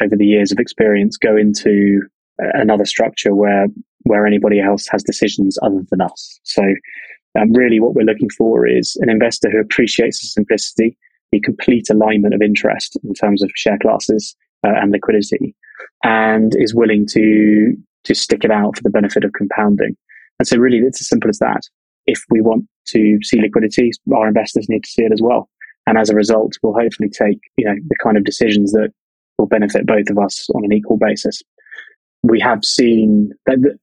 [0.01, 2.01] over the years of experience go into
[2.39, 3.67] another structure where
[4.05, 6.39] where anybody else has decisions other than us.
[6.43, 6.61] So
[7.39, 10.97] um, really what we're looking for is an investor who appreciates the simplicity,
[11.33, 15.55] the complete alignment of interest in terms of share classes uh, and liquidity,
[16.03, 19.95] and is willing to to stick it out for the benefit of compounding.
[20.37, 21.61] And so really it's as simple as that.
[22.05, 25.49] If we want to see liquidity, our investors need to see it as well.
[25.87, 28.91] And as a result, we'll hopefully take, you know, the kind of decisions that
[29.37, 31.41] will benefit both of us on an equal basis.
[32.23, 33.77] We have seen that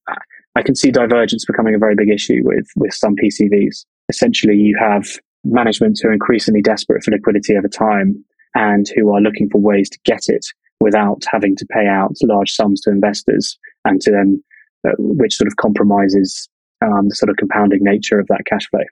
[0.54, 3.86] I can see divergence becoming a very big issue with, with some PCVs.
[4.10, 5.06] Essentially, you have
[5.44, 8.24] management who are increasingly desperate for liquidity over time
[8.54, 10.44] and who are looking for ways to get it
[10.80, 14.42] without having to pay out large sums to investors and to them,
[14.86, 16.48] uh, which sort of compromises
[16.82, 18.84] um, the sort of compounding nature of that cash flow.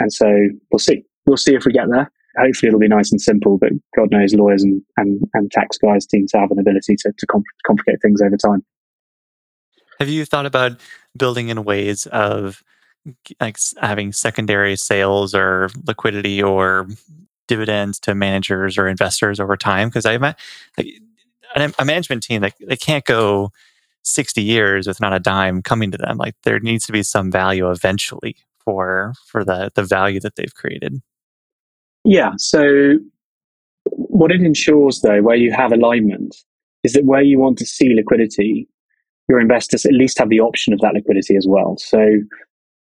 [0.00, 0.26] And so
[0.72, 1.04] we'll see.
[1.26, 4.34] We'll see if we get there hopefully it'll be nice and simple, but God knows
[4.34, 8.00] lawyers and, and, and tax guys seem to have an ability to, to comp- complicate
[8.02, 8.64] things over time.
[10.00, 10.80] Have you thought about
[11.16, 12.62] building in ways of
[13.40, 16.86] like having secondary sales or liquidity or
[17.48, 19.88] dividends to managers or investors over time?
[19.88, 20.36] Because I like,
[21.56, 23.50] a management team like they can't go
[24.02, 26.16] 60 years with not a dime coming to them.
[26.16, 30.54] Like there needs to be some value eventually for for the the value that they've
[30.54, 31.00] created.
[32.04, 32.32] Yeah.
[32.36, 32.98] So
[33.90, 36.36] what it ensures though, where you have alignment,
[36.82, 38.68] is that where you want to see liquidity,
[39.28, 41.76] your investors at least have the option of that liquidity as well.
[41.78, 42.20] So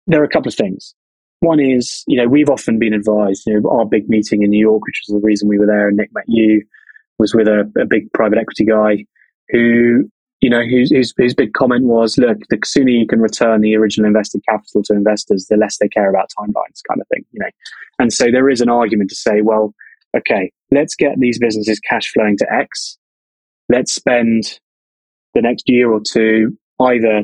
[0.08, 0.96] there are a couple of things.
[1.40, 4.60] One is, you know, we've often been advised, you know, our big meeting in New
[4.60, 6.64] York, which was the reason we were there and Nick met you,
[7.20, 9.06] was with a, a big private equity guy
[9.50, 10.10] who
[10.44, 13.78] you know, whose, whose, whose big comment was, look, the sooner you can return the
[13.78, 17.40] original invested capital to investors, the less they care about timelines kind of thing, you
[17.40, 17.50] know.
[17.98, 19.74] And so there is an argument to say, well,
[20.18, 22.98] okay, let's get these businesses cash flowing to X.
[23.70, 24.60] Let's spend
[25.34, 27.24] the next year or two either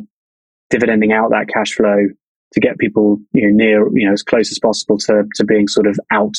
[0.72, 2.08] dividending out that cash flow
[2.54, 5.68] to get people, you know, near, you know, as close as possible to, to being
[5.68, 6.36] sort of out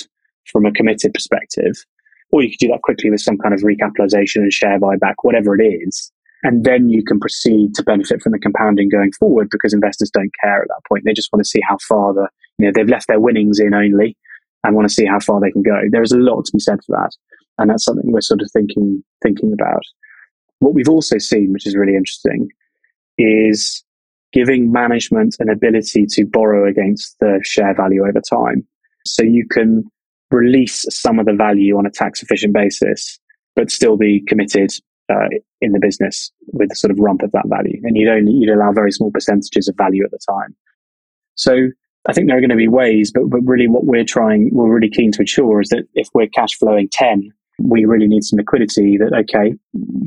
[0.50, 1.84] from a committed perspective.
[2.32, 5.60] Or you could do that quickly with some kind of recapitalization and share buyback, whatever
[5.60, 9.74] it is and then you can proceed to benefit from the compounding going forward because
[9.74, 11.04] investors don't care at that point.
[11.04, 13.74] They just want to see how far the, you know, they've left their winnings in
[13.74, 14.16] only
[14.64, 15.78] and want to see how far they can go.
[15.90, 17.10] There is a lot to be said for that.
[17.58, 19.82] And that's something we're sort of thinking, thinking about.
[20.60, 22.48] What we've also seen, which is really interesting,
[23.18, 23.84] is
[24.32, 28.66] giving management an ability to borrow against the share value over time.
[29.06, 29.84] So you can
[30.30, 33.18] release some of the value on a tax efficient basis,
[33.56, 34.70] but still be committed
[35.10, 35.28] uh,
[35.60, 38.72] in the business with sort of rump of that value, and you'd only you'd allow
[38.72, 40.54] very small percentages of value at the time.
[41.34, 41.68] So
[42.08, 44.72] I think there are going to be ways, but but really what we're trying, we're
[44.72, 48.36] really keen to ensure is that if we're cash flowing ten, we really need some
[48.36, 48.96] liquidity.
[48.98, 49.54] That okay,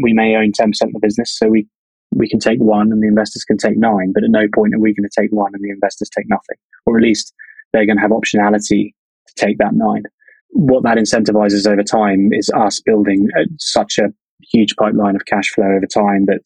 [0.01, 1.67] we may own ten percent of the business, so we
[2.16, 4.80] we can take one and the investors can take nine, but at no point are
[4.80, 7.34] we going to take one and the investors take nothing, or at least
[7.72, 8.93] they're going to have optionality
[9.28, 10.03] to take that nine.
[10.49, 14.14] What that incentivizes over time is us building a, such a
[14.51, 16.45] huge pipeline of cash flow over time that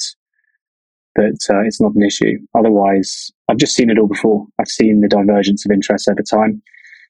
[1.16, 2.38] that uh, it's not an issue.
[2.56, 4.46] Otherwise, I've just seen it all before.
[4.60, 6.62] I've seen the divergence of interest over time,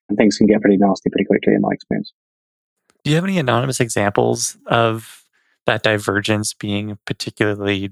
[0.08, 2.14] and things can get pretty nasty pretty quickly in my experience.
[3.04, 5.26] Do you have any anonymous examples of
[5.66, 7.92] that divergence being particularly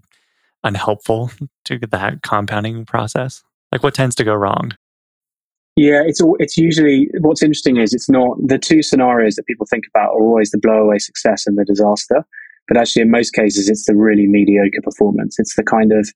[0.66, 1.32] unhelpful
[1.66, 3.43] to that compounding process?
[3.72, 4.72] Like what tends to go wrong?
[5.76, 9.84] Yeah, it's it's usually what's interesting is it's not the two scenarios that people think
[9.93, 12.26] about are always the blowaway success and the disaster.
[12.68, 15.38] But actually, in most cases, it's the really mediocre performance.
[15.38, 16.09] It's the kind of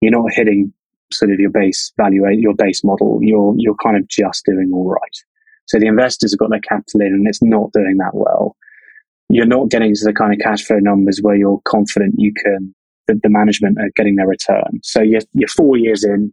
[0.00, 0.72] you're not hitting
[1.12, 3.18] sort of your base value, your base model.
[3.20, 5.16] You're you're kind of just doing all right.
[5.66, 8.56] So the investors have got their capital in, and it's not doing that well.
[9.28, 12.74] You're not getting to the kind of cash flow numbers where you're confident you can
[13.12, 14.80] that the management are getting their return.
[14.82, 16.32] So you're, you're four years in,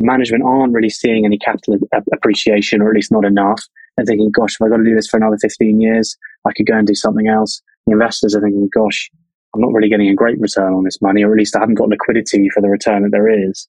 [0.00, 1.76] management aren't really seeing any capital
[2.12, 3.62] appreciation, or at least not enough,
[3.96, 6.66] and thinking, "Gosh, if I got to do this for another 15 years, I could
[6.66, 9.10] go and do something else." The investors are thinking, "Gosh,
[9.54, 11.76] I'm not really getting a great return on this money, or at least I haven't
[11.76, 13.68] got liquidity for the return that there is."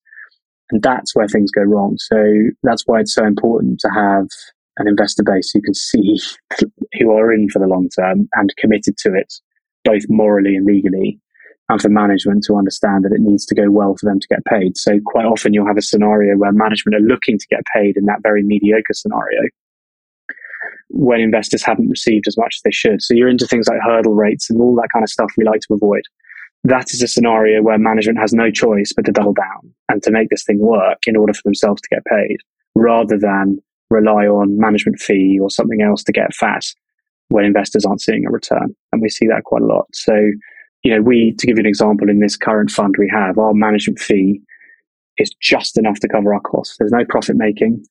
[0.71, 1.97] And that's where things go wrong.
[1.97, 2.15] So
[2.63, 4.27] that's why it's so important to have
[4.77, 6.19] an investor base who can see
[6.99, 9.33] who are in for the long term and committed to it,
[9.83, 11.19] both morally and legally,
[11.71, 14.43] and for management to understand that it needs to go well for them to get
[14.43, 14.77] paid.
[14.77, 18.05] So quite often you'll have a scenario where management are looking to get paid in
[18.05, 19.39] that very mediocre scenario
[20.89, 23.01] when investors haven't received as much as they should.
[23.01, 25.61] So you're into things like hurdle rates and all that kind of stuff we like
[25.61, 26.01] to avoid.
[26.65, 30.11] That is a scenario where management has no choice but to double down and to
[30.11, 32.37] make this thing work in order for themselves to get paid
[32.75, 33.59] rather than
[33.89, 36.65] rely on management fee or something else to get fat
[37.29, 38.75] when investors aren't seeing a return.
[38.91, 39.87] And we see that quite a lot.
[39.93, 40.13] So,
[40.83, 43.53] you know, we, to give you an example, in this current fund we have, our
[43.53, 44.41] management fee
[45.17, 46.77] is just enough to cover our costs.
[46.77, 47.85] There's no profit making.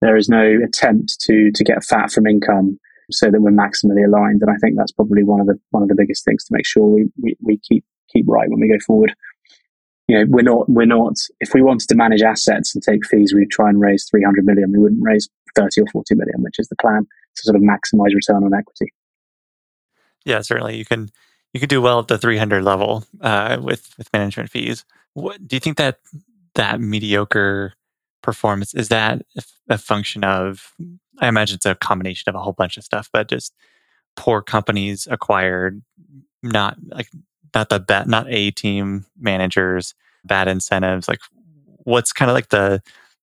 [0.00, 2.78] There is no attempt to to get fat from income
[3.10, 4.40] so that we're maximally aligned.
[4.40, 6.66] And I think that's probably one of the one of the biggest things to make
[6.66, 9.14] sure we, we, we keep keep right when we go forward.
[10.08, 13.34] You know, we're not we're not if we wanted to manage assets and take fees,
[13.34, 14.72] we'd try and raise three hundred million.
[14.72, 18.14] We wouldn't raise thirty or forty million, which is the plan to sort of maximize
[18.14, 18.92] return on equity.
[20.24, 21.10] Yeah, certainly you can
[21.52, 24.84] you could do well at the 300 level uh, with with management fees.
[25.14, 25.98] What do you think that
[26.54, 27.74] that mediocre
[28.22, 29.22] performance is that
[29.68, 30.74] a function of?
[31.18, 33.54] I imagine it's a combination of a whole bunch of stuff, but just
[34.16, 35.82] poor companies acquired,
[36.42, 37.08] not like
[37.54, 39.94] not the bet, not a team managers,
[40.24, 41.08] bad incentives.
[41.08, 41.20] Like,
[41.84, 42.82] what's kind of like the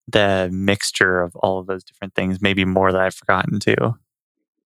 [0.10, 2.42] the mixture of all of those different things?
[2.42, 3.96] Maybe more that I've forgotten too.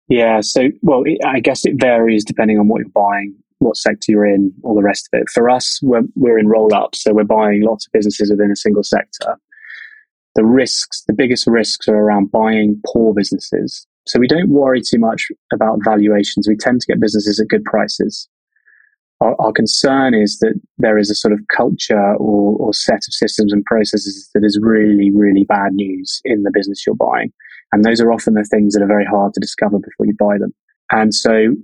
[0.09, 0.41] Yeah.
[0.41, 4.25] So, well, it, I guess it varies depending on what you're buying what sector you're
[4.25, 5.29] in, all the rest of it.
[5.29, 8.55] For us, we're, we're in roll up, so we're buying lots of businesses within a
[8.55, 9.37] single sector.
[10.35, 13.87] The risks, the biggest risks are around buying poor businesses.
[14.05, 16.47] So we don't worry too much about valuations.
[16.47, 18.27] We tend to get businesses at good prices.
[19.21, 23.13] Our, our concern is that there is a sort of culture or, or set of
[23.13, 27.31] systems and processes that is really, really bad news in the business you're buying.
[27.73, 30.37] And those are often the things that are very hard to discover before you buy
[30.37, 30.53] them.
[30.91, 31.55] And so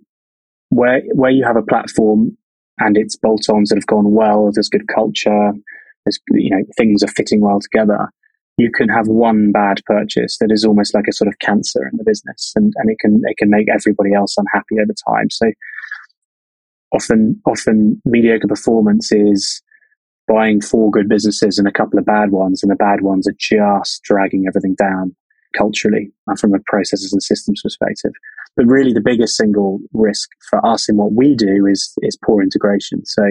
[0.70, 2.36] where where you have a platform
[2.80, 5.52] and it's bolt-ons that have gone well, there's good culture,
[6.06, 8.10] there's you know things are fitting well together.
[8.58, 11.98] You can have one bad purchase that is almost like a sort of cancer in
[11.98, 15.30] the business, and, and it can it can make everybody else unhappy over time.
[15.30, 15.52] So
[16.92, 19.62] often often mediocre performance is
[20.28, 23.36] buying four good businesses and a couple of bad ones, and the bad ones are
[23.38, 25.16] just dragging everything down
[25.56, 28.12] culturally and from a processes and systems perspective.
[28.56, 32.42] But really, the biggest single risk for us in what we do is is poor
[32.42, 33.06] integration.
[33.06, 33.24] So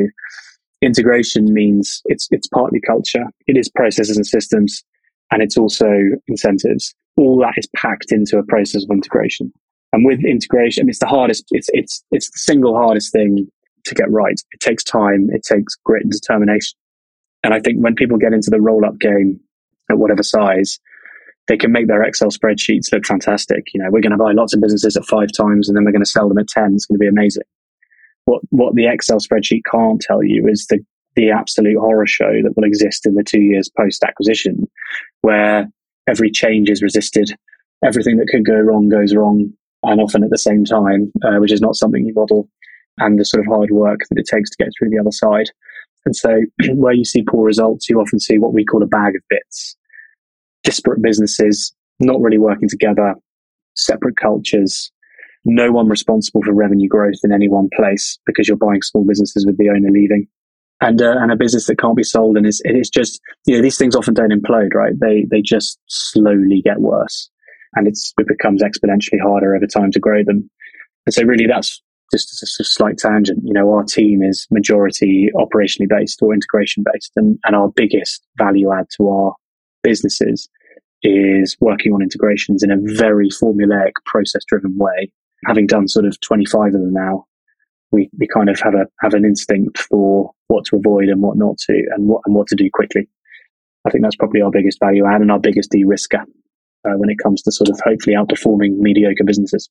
[0.82, 4.82] integration means it's it's partly culture, it is processes and systems,
[5.30, 5.90] and it's also
[6.28, 6.94] incentives.
[7.16, 9.52] All that is packed into a process of integration.
[9.92, 11.44] And with integration, I mean, it's the hardest.
[11.50, 13.48] It's it's it's the single hardest thing
[13.84, 14.40] to get right.
[14.52, 15.28] It takes time.
[15.32, 16.76] It takes grit and determination.
[17.42, 19.40] And I think when people get into the roll up game
[19.90, 20.78] at whatever size,
[21.48, 23.68] they can make their Excel spreadsheets look fantastic.
[23.72, 25.92] You know, we're going to buy lots of businesses at five times and then we're
[25.92, 26.74] going to sell them at 10.
[26.74, 27.44] It's going to be amazing.
[28.26, 30.78] What, what the Excel spreadsheet can't tell you is the,
[31.16, 34.68] the absolute horror show that will exist in the two years post acquisition,
[35.22, 35.66] where
[36.06, 37.30] every change is resisted.
[37.82, 39.50] Everything that could go wrong goes wrong,
[39.84, 42.48] and often at the same time, uh, which is not something you model.
[42.98, 45.48] and the sort of hard work that it takes to get through the other side.
[46.04, 46.40] And so,
[46.74, 49.77] where you see poor results, you often see what we call a bag of bits
[50.64, 53.14] disparate businesses, not really working together,
[53.74, 54.90] separate cultures,
[55.44, 59.46] no one responsible for revenue growth in any one place because you're buying small businesses
[59.46, 60.26] with the owner leaving.
[60.80, 63.62] And, uh, and a business that can't be sold and is, it's just, you know,
[63.62, 64.92] these things often don't implode, right?
[65.00, 67.30] They, they just slowly get worse
[67.74, 70.48] and it's, it becomes exponentially harder over time to grow them.
[71.06, 71.82] And so really that's
[72.12, 73.40] just a slight tangent.
[73.42, 78.24] You know, our team is majority operationally based or integration based and, and our biggest
[78.36, 79.34] value add to our
[79.82, 80.48] businesses
[81.02, 85.10] is working on integrations in a very formulaic, process driven way.
[85.46, 87.26] Having done sort of 25 of them now,
[87.92, 91.36] we, we kind of have a have an instinct for what to avoid and what
[91.36, 93.08] not to and what and what to do quickly.
[93.86, 97.18] I think that's probably our biggest value add and our biggest de-risker uh, when it
[97.22, 99.70] comes to sort of hopefully outperforming mediocre businesses.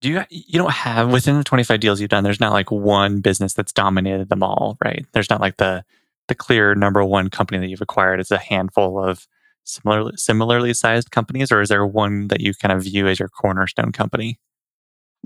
[0.00, 3.20] Do you you don't have within the 25 deals you've done there's not like one
[3.20, 5.04] business that's dominated them all, right?
[5.12, 5.84] There's not like the
[6.30, 8.20] the clear number one company that you've acquired.
[8.20, 9.26] is a handful of
[9.64, 13.28] similarly similarly sized companies, or is there one that you kind of view as your
[13.28, 14.38] cornerstone company?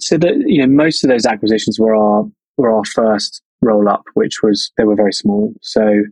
[0.01, 2.25] So that you know, most of those acquisitions were our
[2.57, 5.53] were our first roll up, which was they were very small.
[5.63, 6.03] So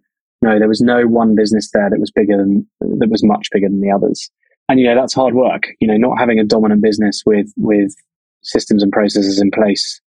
[0.42, 3.68] no, there was no one business there that was bigger than that was much bigger
[3.68, 4.30] than the others.
[4.68, 5.64] And you know, that's hard work.
[5.80, 7.94] You know, not having a dominant business with with
[8.42, 10.00] systems and processes in place,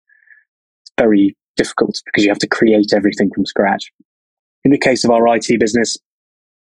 [0.82, 3.92] it's very difficult because you have to create everything from scratch.
[4.66, 5.98] In the case of our IT business,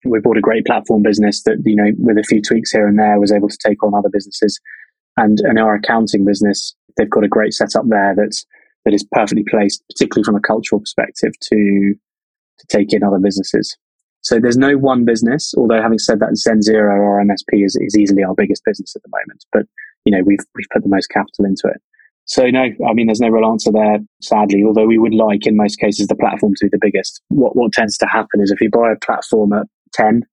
[0.06, 3.00] we bought a great platform business that, you know, with a few tweaks here and
[3.00, 4.60] there was able to take on other businesses.
[5.18, 8.46] And in our accounting business, they've got a great setup there that's,
[8.86, 11.96] that is perfectly placed, particularly from a cultural perspective to,
[12.60, 13.76] to take in other businesses.
[14.22, 18.24] So there's no one business, although having said that, Zenzero, our MSP, is, is easily
[18.24, 19.46] our biggest business at the moment.
[19.52, 19.64] But,
[20.06, 21.82] you know, we've, we've put the most capital into it.
[22.28, 25.56] So no, I mean, there's no real answer there, sadly, although we would like in
[25.56, 27.22] most cases the platform to be the biggest.
[27.30, 30.24] What, what tends to happen is if you buy a platform at 10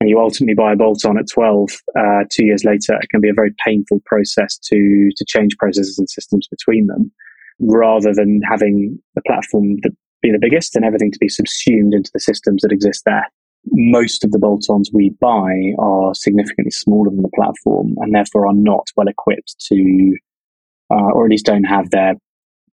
[0.00, 3.22] and you ultimately buy a bolt on at 12 uh, two years later, it can
[3.22, 7.10] be a very painful process to, to change processes and systems between them
[7.58, 12.10] rather than having the platform that be the biggest and everything to be subsumed into
[12.12, 13.26] the systems that exist there.
[13.72, 18.54] Most of the bolt-ons we buy are significantly smaller than the platform and therefore are
[18.54, 20.16] not well equipped to,
[20.90, 22.14] uh, or at least don't have their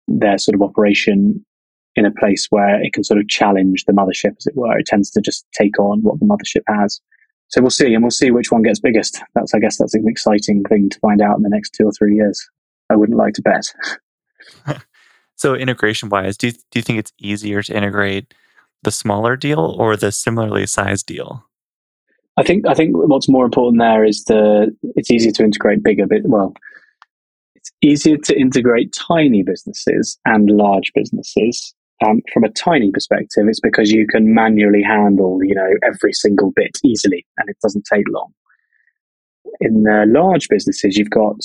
[0.09, 1.45] their sort of operation
[1.95, 4.79] in a place where it can sort of challenge the mothership, as it were.
[4.79, 7.01] It tends to just take on what the mothership has.
[7.49, 9.23] So we'll see, and we'll see which one gets biggest.
[9.35, 11.93] That's, I guess, that's an exciting thing to find out in the next two or
[11.93, 12.49] three years.
[12.89, 14.83] I wouldn't like to bet.
[15.37, 18.33] so, integration wise, do you, do you think it's easier to integrate
[18.83, 21.45] the smaller deal or the similarly sized deal?
[22.39, 26.07] I think I think what's more important there is the it's easier to integrate bigger
[26.07, 26.55] bit well
[27.63, 33.61] it's easier to integrate tiny businesses and large businesses um, from a tiny perspective, it's
[33.61, 38.07] because you can manually handle, you know, every single bit easily, and it doesn't take
[38.11, 38.33] long.
[39.61, 41.37] In the large businesses, you've got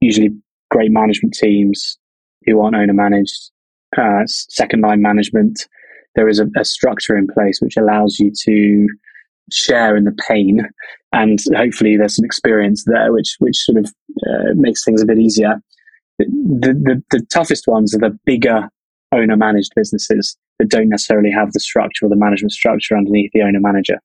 [0.00, 0.30] usually
[0.70, 1.98] great management teams
[2.44, 3.50] who aren't owner managed,
[3.96, 5.66] uh, second line management.
[6.14, 8.88] There is a, a structure in place which allows you to
[9.52, 10.60] share in the pain,
[11.12, 13.92] and hopefully there's some experience there, which which sort of
[14.26, 15.60] uh, makes things a bit easier.
[16.18, 16.24] The,
[16.72, 18.70] the, the toughest ones are the bigger
[19.12, 23.42] owner managed businesses that don't necessarily have the structure or the management structure underneath the
[23.42, 24.00] owner manager.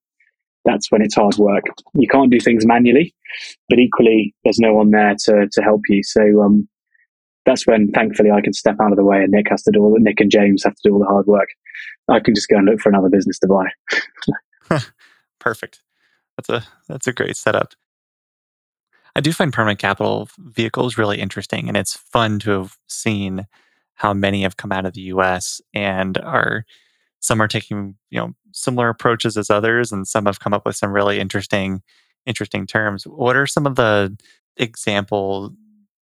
[0.65, 1.63] That's when it's hard work.
[1.93, 3.15] You can't do things manually,
[3.69, 6.03] but equally, there's no one there to, to help you.
[6.03, 6.67] So, um,
[7.45, 9.81] that's when thankfully I can step out of the way and Nick has to do
[9.81, 11.49] all Nick and James have to do all the hard work.
[12.07, 14.79] I can just go and look for another business to buy.
[15.41, 15.81] Perfect.
[16.37, 17.73] That's a that's a great setup.
[19.15, 23.45] I do find permanent capital vehicles really interesting and it's fun to have seen
[23.95, 26.65] how many have come out of the US and are
[27.21, 30.75] some are taking, you know, similar approaches as others and some have come up with
[30.75, 31.81] some really interesting
[32.27, 33.05] interesting terms.
[33.05, 34.17] What are some of the
[34.57, 35.53] example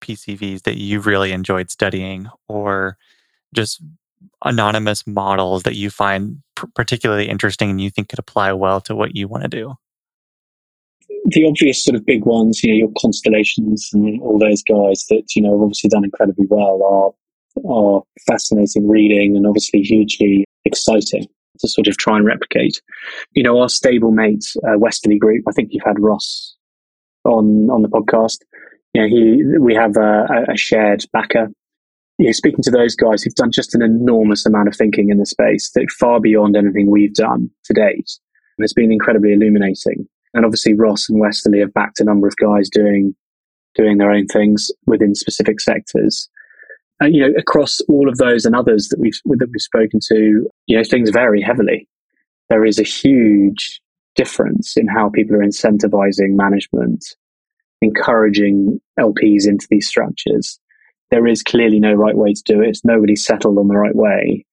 [0.02, 2.98] PCVs that you've really enjoyed studying or
[3.56, 3.82] just
[4.46, 6.42] anonymous models that you find
[6.76, 9.76] particularly interesting and you think could apply well to what you want to do?
[11.26, 15.36] The obvious sort of big ones, you know, your constellations and all those guys that,
[15.36, 17.12] you know, have obviously done incredibly well are
[17.68, 21.26] are fascinating reading and obviously hugely exciting
[21.60, 22.82] to sort of try and replicate.
[23.34, 25.44] You know, our stablemate uh, Westerly Group.
[25.48, 26.56] I think you've had Ross
[27.26, 28.40] on on the podcast.
[28.94, 31.50] You know, he we have a, a shared backer.
[32.20, 35.18] You know, speaking to those guys who've done just an enormous amount of thinking in
[35.18, 38.12] the space that far beyond anything we've done to date,
[38.58, 40.08] it's been incredibly illuminating.
[40.34, 43.16] And obviously, Ross and Westerly have backed a number of guys doing
[43.76, 46.30] doing their own things within specific sectors
[47.08, 50.78] you know, across all of those and others that we've that we've spoken to, you
[50.78, 51.88] know, things vary heavily.
[52.50, 53.80] There is a huge
[54.16, 57.06] difference in how people are incentivizing management,
[57.82, 60.60] encouraging LPs into these structures.
[61.12, 62.80] There is clearly no right way to do it.
[62.84, 64.46] Nobody's settled on the right way.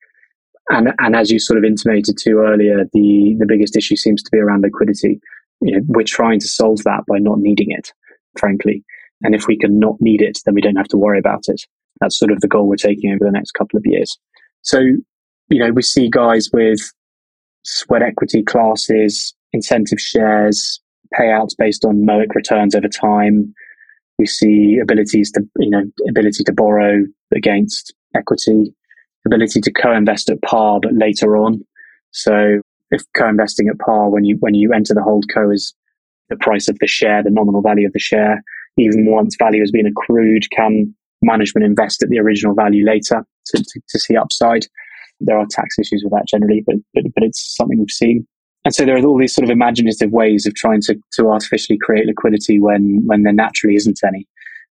[0.68, 4.30] And, and as you sort of intimated to earlier, the, the biggest issue seems to
[4.30, 5.20] be around liquidity.
[5.60, 7.92] You know, we're trying to solve that by not needing it,
[8.38, 8.84] frankly.
[9.22, 11.62] And if we can not need it, then we don't have to worry about it.
[12.00, 14.18] That's sort of the goal we're taking over the next couple of years.
[14.62, 14.80] So,
[15.48, 16.80] you know, we see guys with
[17.62, 20.80] sweat equity classes, incentive shares,
[21.18, 23.54] payouts based on MOIC returns over time.
[24.18, 27.04] We see abilities to, you know, ability to borrow
[27.34, 28.74] against equity,
[29.26, 31.60] ability to co-invest at par, but later on.
[32.12, 32.60] So
[32.90, 35.74] if co-investing at par, when you, when you enter the hold co is
[36.30, 38.42] the price of the share, the nominal value of the share,
[38.78, 43.58] even once value has been accrued, can management invest at the original value later to,
[43.58, 44.66] to, to see upside?
[45.20, 48.26] There are tax issues with that generally, but, but, but it's something we've seen.
[48.66, 51.78] And so there are all these sort of imaginative ways of trying to, to artificially
[51.80, 54.26] create liquidity when, when there naturally isn't any.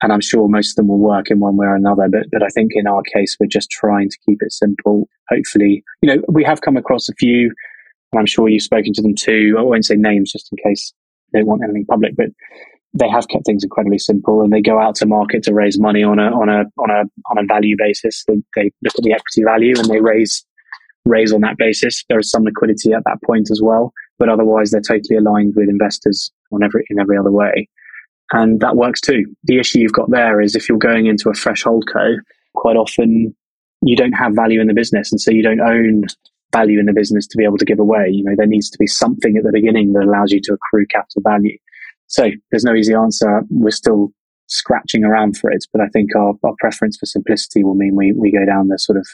[0.00, 2.06] And I'm sure most of them will work in one way or another.
[2.08, 5.08] But, but I think in our case, we're just trying to keep it simple.
[5.28, 7.52] Hopefully, you know, we have come across a few,
[8.12, 9.56] and I'm sure you've spoken to them too.
[9.58, 10.92] I won't say names just in case
[11.32, 12.28] they want anything public, but
[12.94, 16.04] they have kept things incredibly simple and they go out to market to raise money
[16.04, 18.24] on a, on a, on a, on a value basis.
[18.28, 20.44] They, they look at the equity value and they raise
[21.10, 22.04] raise on that basis.
[22.08, 25.68] There is some liquidity at that point as well, but otherwise they're totally aligned with
[25.68, 27.68] investors on every in every other way.
[28.32, 29.24] And that works too.
[29.44, 32.16] The issue you've got there is if you're going into a fresh holdco,
[32.54, 33.34] quite often
[33.82, 36.04] you don't have value in the business, and so you don't own
[36.52, 38.08] value in the business to be able to give away.
[38.10, 40.86] You know, there needs to be something at the beginning that allows you to accrue
[40.86, 41.56] capital value.
[42.06, 43.42] So there's no easy answer.
[43.50, 44.12] We're still
[44.48, 48.12] scratching around for it, but I think our, our preference for simplicity will mean we,
[48.12, 49.06] we go down the sort of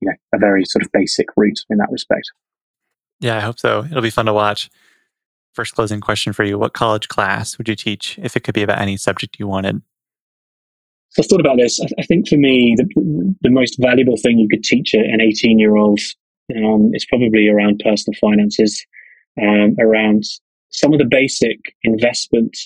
[0.00, 2.30] you know a very sort of basic route in that respect.
[3.20, 3.84] Yeah, I hope so.
[3.84, 4.70] It'll be fun to watch.
[5.52, 8.62] First closing question for you: What college class would you teach if it could be
[8.62, 9.82] about any subject you wanted?
[11.10, 11.80] So I've thought about this.
[11.96, 15.76] I think for me, the, the most valuable thing you could teach an 18 year
[15.76, 16.00] old
[16.56, 18.84] um, is probably around personal finances,
[19.40, 20.24] um, around
[20.70, 22.56] some of the basic investment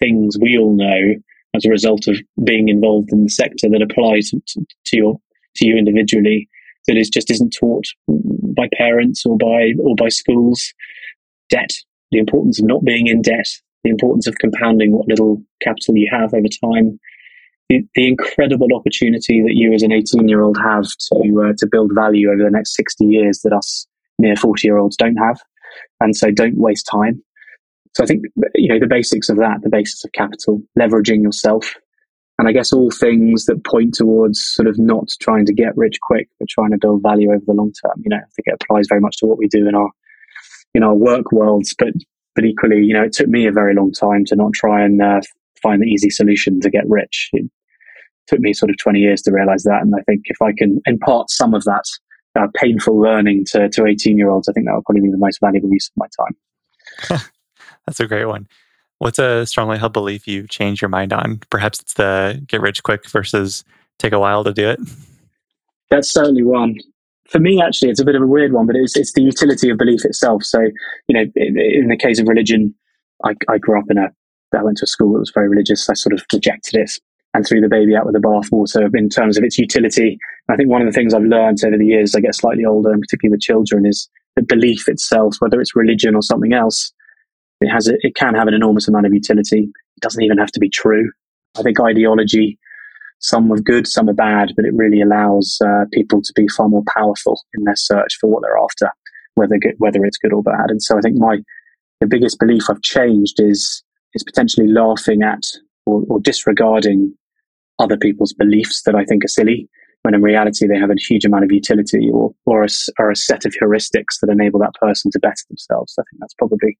[0.00, 1.14] things we all know
[1.54, 5.20] as a result of being involved in the sector that applies to, to your
[5.54, 6.48] to you individually
[6.86, 10.72] that is just isn't taught by parents or by or by schools.
[11.50, 11.70] Debt,
[12.10, 13.48] the importance of not being in debt,
[13.84, 16.98] the importance of compounding what little capital you have over time,
[17.68, 21.66] the, the incredible opportunity that you as an 18 year old have to uh, to
[21.70, 23.86] build value over the next 60 years that us
[24.18, 25.40] near 40 year olds don't have,
[26.00, 27.22] and so don't waste time.
[27.94, 28.24] So I think
[28.54, 31.74] you know the basics of that, the basics of capital, leveraging yourself,
[32.42, 36.00] and I guess all things that point towards sort of not trying to get rich
[36.02, 38.02] quick, but trying to build value over the long term.
[38.02, 39.90] You know, I think it applies very much to what we do in our
[40.74, 41.72] in our work worlds.
[41.78, 41.94] But
[42.34, 45.00] but equally, you know, it took me a very long time to not try and
[45.00, 45.20] uh,
[45.62, 47.30] find the easy solution to get rich.
[47.32, 47.48] It
[48.26, 50.82] took me sort of twenty years to realize that, and I think if I can
[50.84, 51.84] impart some of that
[52.36, 55.16] uh, painful learning to to eighteen year olds, I think that would probably be the
[55.16, 57.20] most valuable use of my time.
[57.86, 58.48] That's a great one.
[59.02, 61.40] What's a strongly held belief you change your mind on?
[61.50, 63.64] Perhaps it's the get rich quick versus
[63.98, 64.78] take a while to do it.
[65.90, 66.76] That's certainly one.
[67.28, 69.70] For me, actually, it's a bit of a weird one, but it's it's the utility
[69.70, 70.44] of belief itself.
[70.44, 70.60] So,
[71.08, 72.76] you know, in, in the case of religion,
[73.24, 74.06] I, I grew up in a,
[74.56, 75.90] I went to a school that was very religious.
[75.90, 76.92] I sort of rejected it
[77.34, 80.16] and threw the baby out with the bathwater in terms of its utility.
[80.48, 82.92] I think one of the things I've learned over the years I get slightly older,
[82.92, 86.92] and particularly with children, is that belief itself, whether it's religion or something else,
[87.62, 89.70] it has a, it can have an enormous amount of utility.
[89.96, 91.10] It doesn't even have to be true.
[91.58, 92.58] I think ideology,
[93.20, 96.68] some are good, some are bad, but it really allows uh, people to be far
[96.68, 98.90] more powerful in their search for what they're after,
[99.34, 100.68] whether good, whether it's good or bad.
[100.68, 101.38] And so I think my
[102.00, 103.82] the biggest belief I've changed is
[104.14, 105.42] is potentially laughing at
[105.86, 107.14] or, or disregarding
[107.78, 109.68] other people's beliefs that I think are silly,
[110.02, 113.16] when in reality they have a huge amount of utility or or a, or a
[113.16, 115.94] set of heuristics that enable that person to better themselves.
[115.98, 116.78] I think that's probably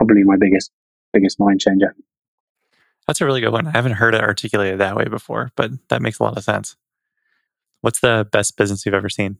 [0.00, 0.70] probably my biggest
[1.12, 1.94] biggest mind changer.
[3.06, 3.66] That's a really good one.
[3.66, 6.76] I haven't heard it articulated that way before, but that makes a lot of sense.
[7.82, 9.38] What's the best business you've ever seen?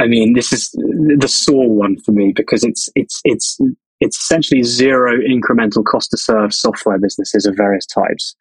[0.00, 3.58] I mean, this is the sore one for me because it's it's it's
[4.00, 8.34] it's essentially zero incremental cost to serve software businesses of various types.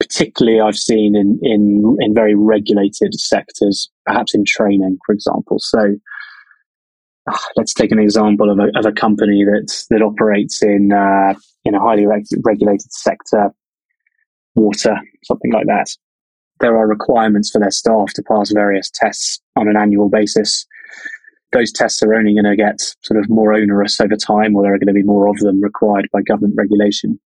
[0.00, 5.58] Particularly, I've seen in in in very regulated sectors, perhaps in training, for example.
[5.58, 5.96] So,
[7.56, 11.74] let's take an example of a, of a company that that operates in uh, in
[11.74, 13.52] a highly reg- regulated sector,
[14.54, 15.88] water, something like that.
[16.60, 20.66] there are requirements for their staff to pass various tests on an annual basis.
[21.52, 24.74] Those tests are only going to get sort of more onerous over time, or there
[24.74, 27.18] are going to be more of them required by government regulation.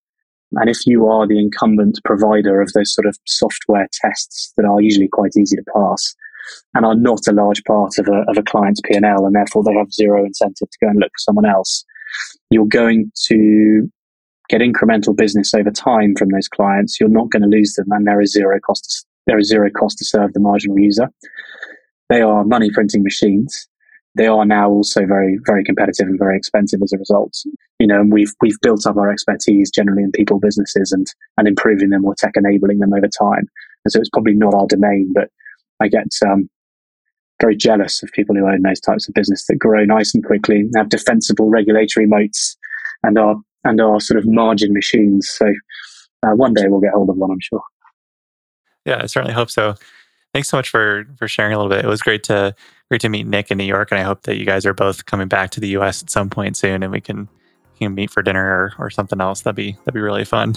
[0.53, 4.81] And if you are the incumbent provider of those sort of software tests that are
[4.81, 6.15] usually quite easy to pass
[6.75, 9.75] and are not a large part of a, of a client's P&L, and therefore they
[9.75, 11.85] have zero incentive to go and look for someone else,
[12.51, 13.91] you're going to
[14.49, 16.99] get incremental business over time from those clients.
[16.99, 18.85] You're not going to lose them, and there is zero cost.
[18.85, 21.11] To, there is zero cost to serve the marginal user.
[22.09, 23.69] They are money printing machines.
[24.15, 27.37] They are now also very, very competitive and very expensive as a result.
[27.79, 31.47] You know, and we've we've built up our expertise generally in people businesses and and
[31.47, 33.49] improving them or tech enabling them over time.
[33.85, 35.31] And so it's probably not our domain, but
[35.81, 36.49] I get um,
[37.41, 40.69] very jealous of people who own those types of business that grow nice and quickly,
[40.77, 42.57] have defensible regulatory moats,
[43.03, 45.29] and are and are sort of margin machines.
[45.31, 45.53] So
[46.27, 47.63] uh, one day we'll get hold of one, I'm sure.
[48.85, 49.75] Yeah, I certainly hope so.
[50.33, 51.85] Thanks so much for for sharing a little bit.
[51.85, 52.55] It was great to
[52.89, 55.07] great to meet Nick in New York, and I hope that you guys are both
[55.07, 56.03] coming back to the U.S.
[56.03, 57.29] at some point soon, and we can
[57.79, 59.43] can meet for dinner or, or something else.
[59.43, 60.57] That'd be that'd be really fun.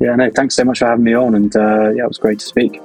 [0.00, 2.38] Yeah, no, thanks so much for having me on, and uh, yeah, it was great
[2.38, 2.80] to speak.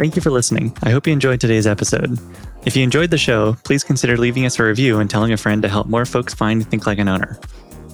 [0.00, 0.74] Thank you for listening.
[0.82, 2.18] I hope you enjoyed today's episode.
[2.64, 5.60] If you enjoyed the show, please consider leaving us a review and telling a friend
[5.60, 7.38] to help more folks find Think Like an Owner.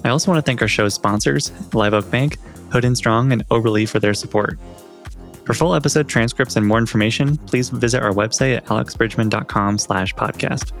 [0.05, 2.37] I also want to thank our show's sponsors, Live Oak Bank,
[2.71, 4.57] Hood and Strong, and Oberle for their support.
[5.43, 10.71] For full episode transcripts and more information, please visit our website at alexbridgeman.com slash podcast.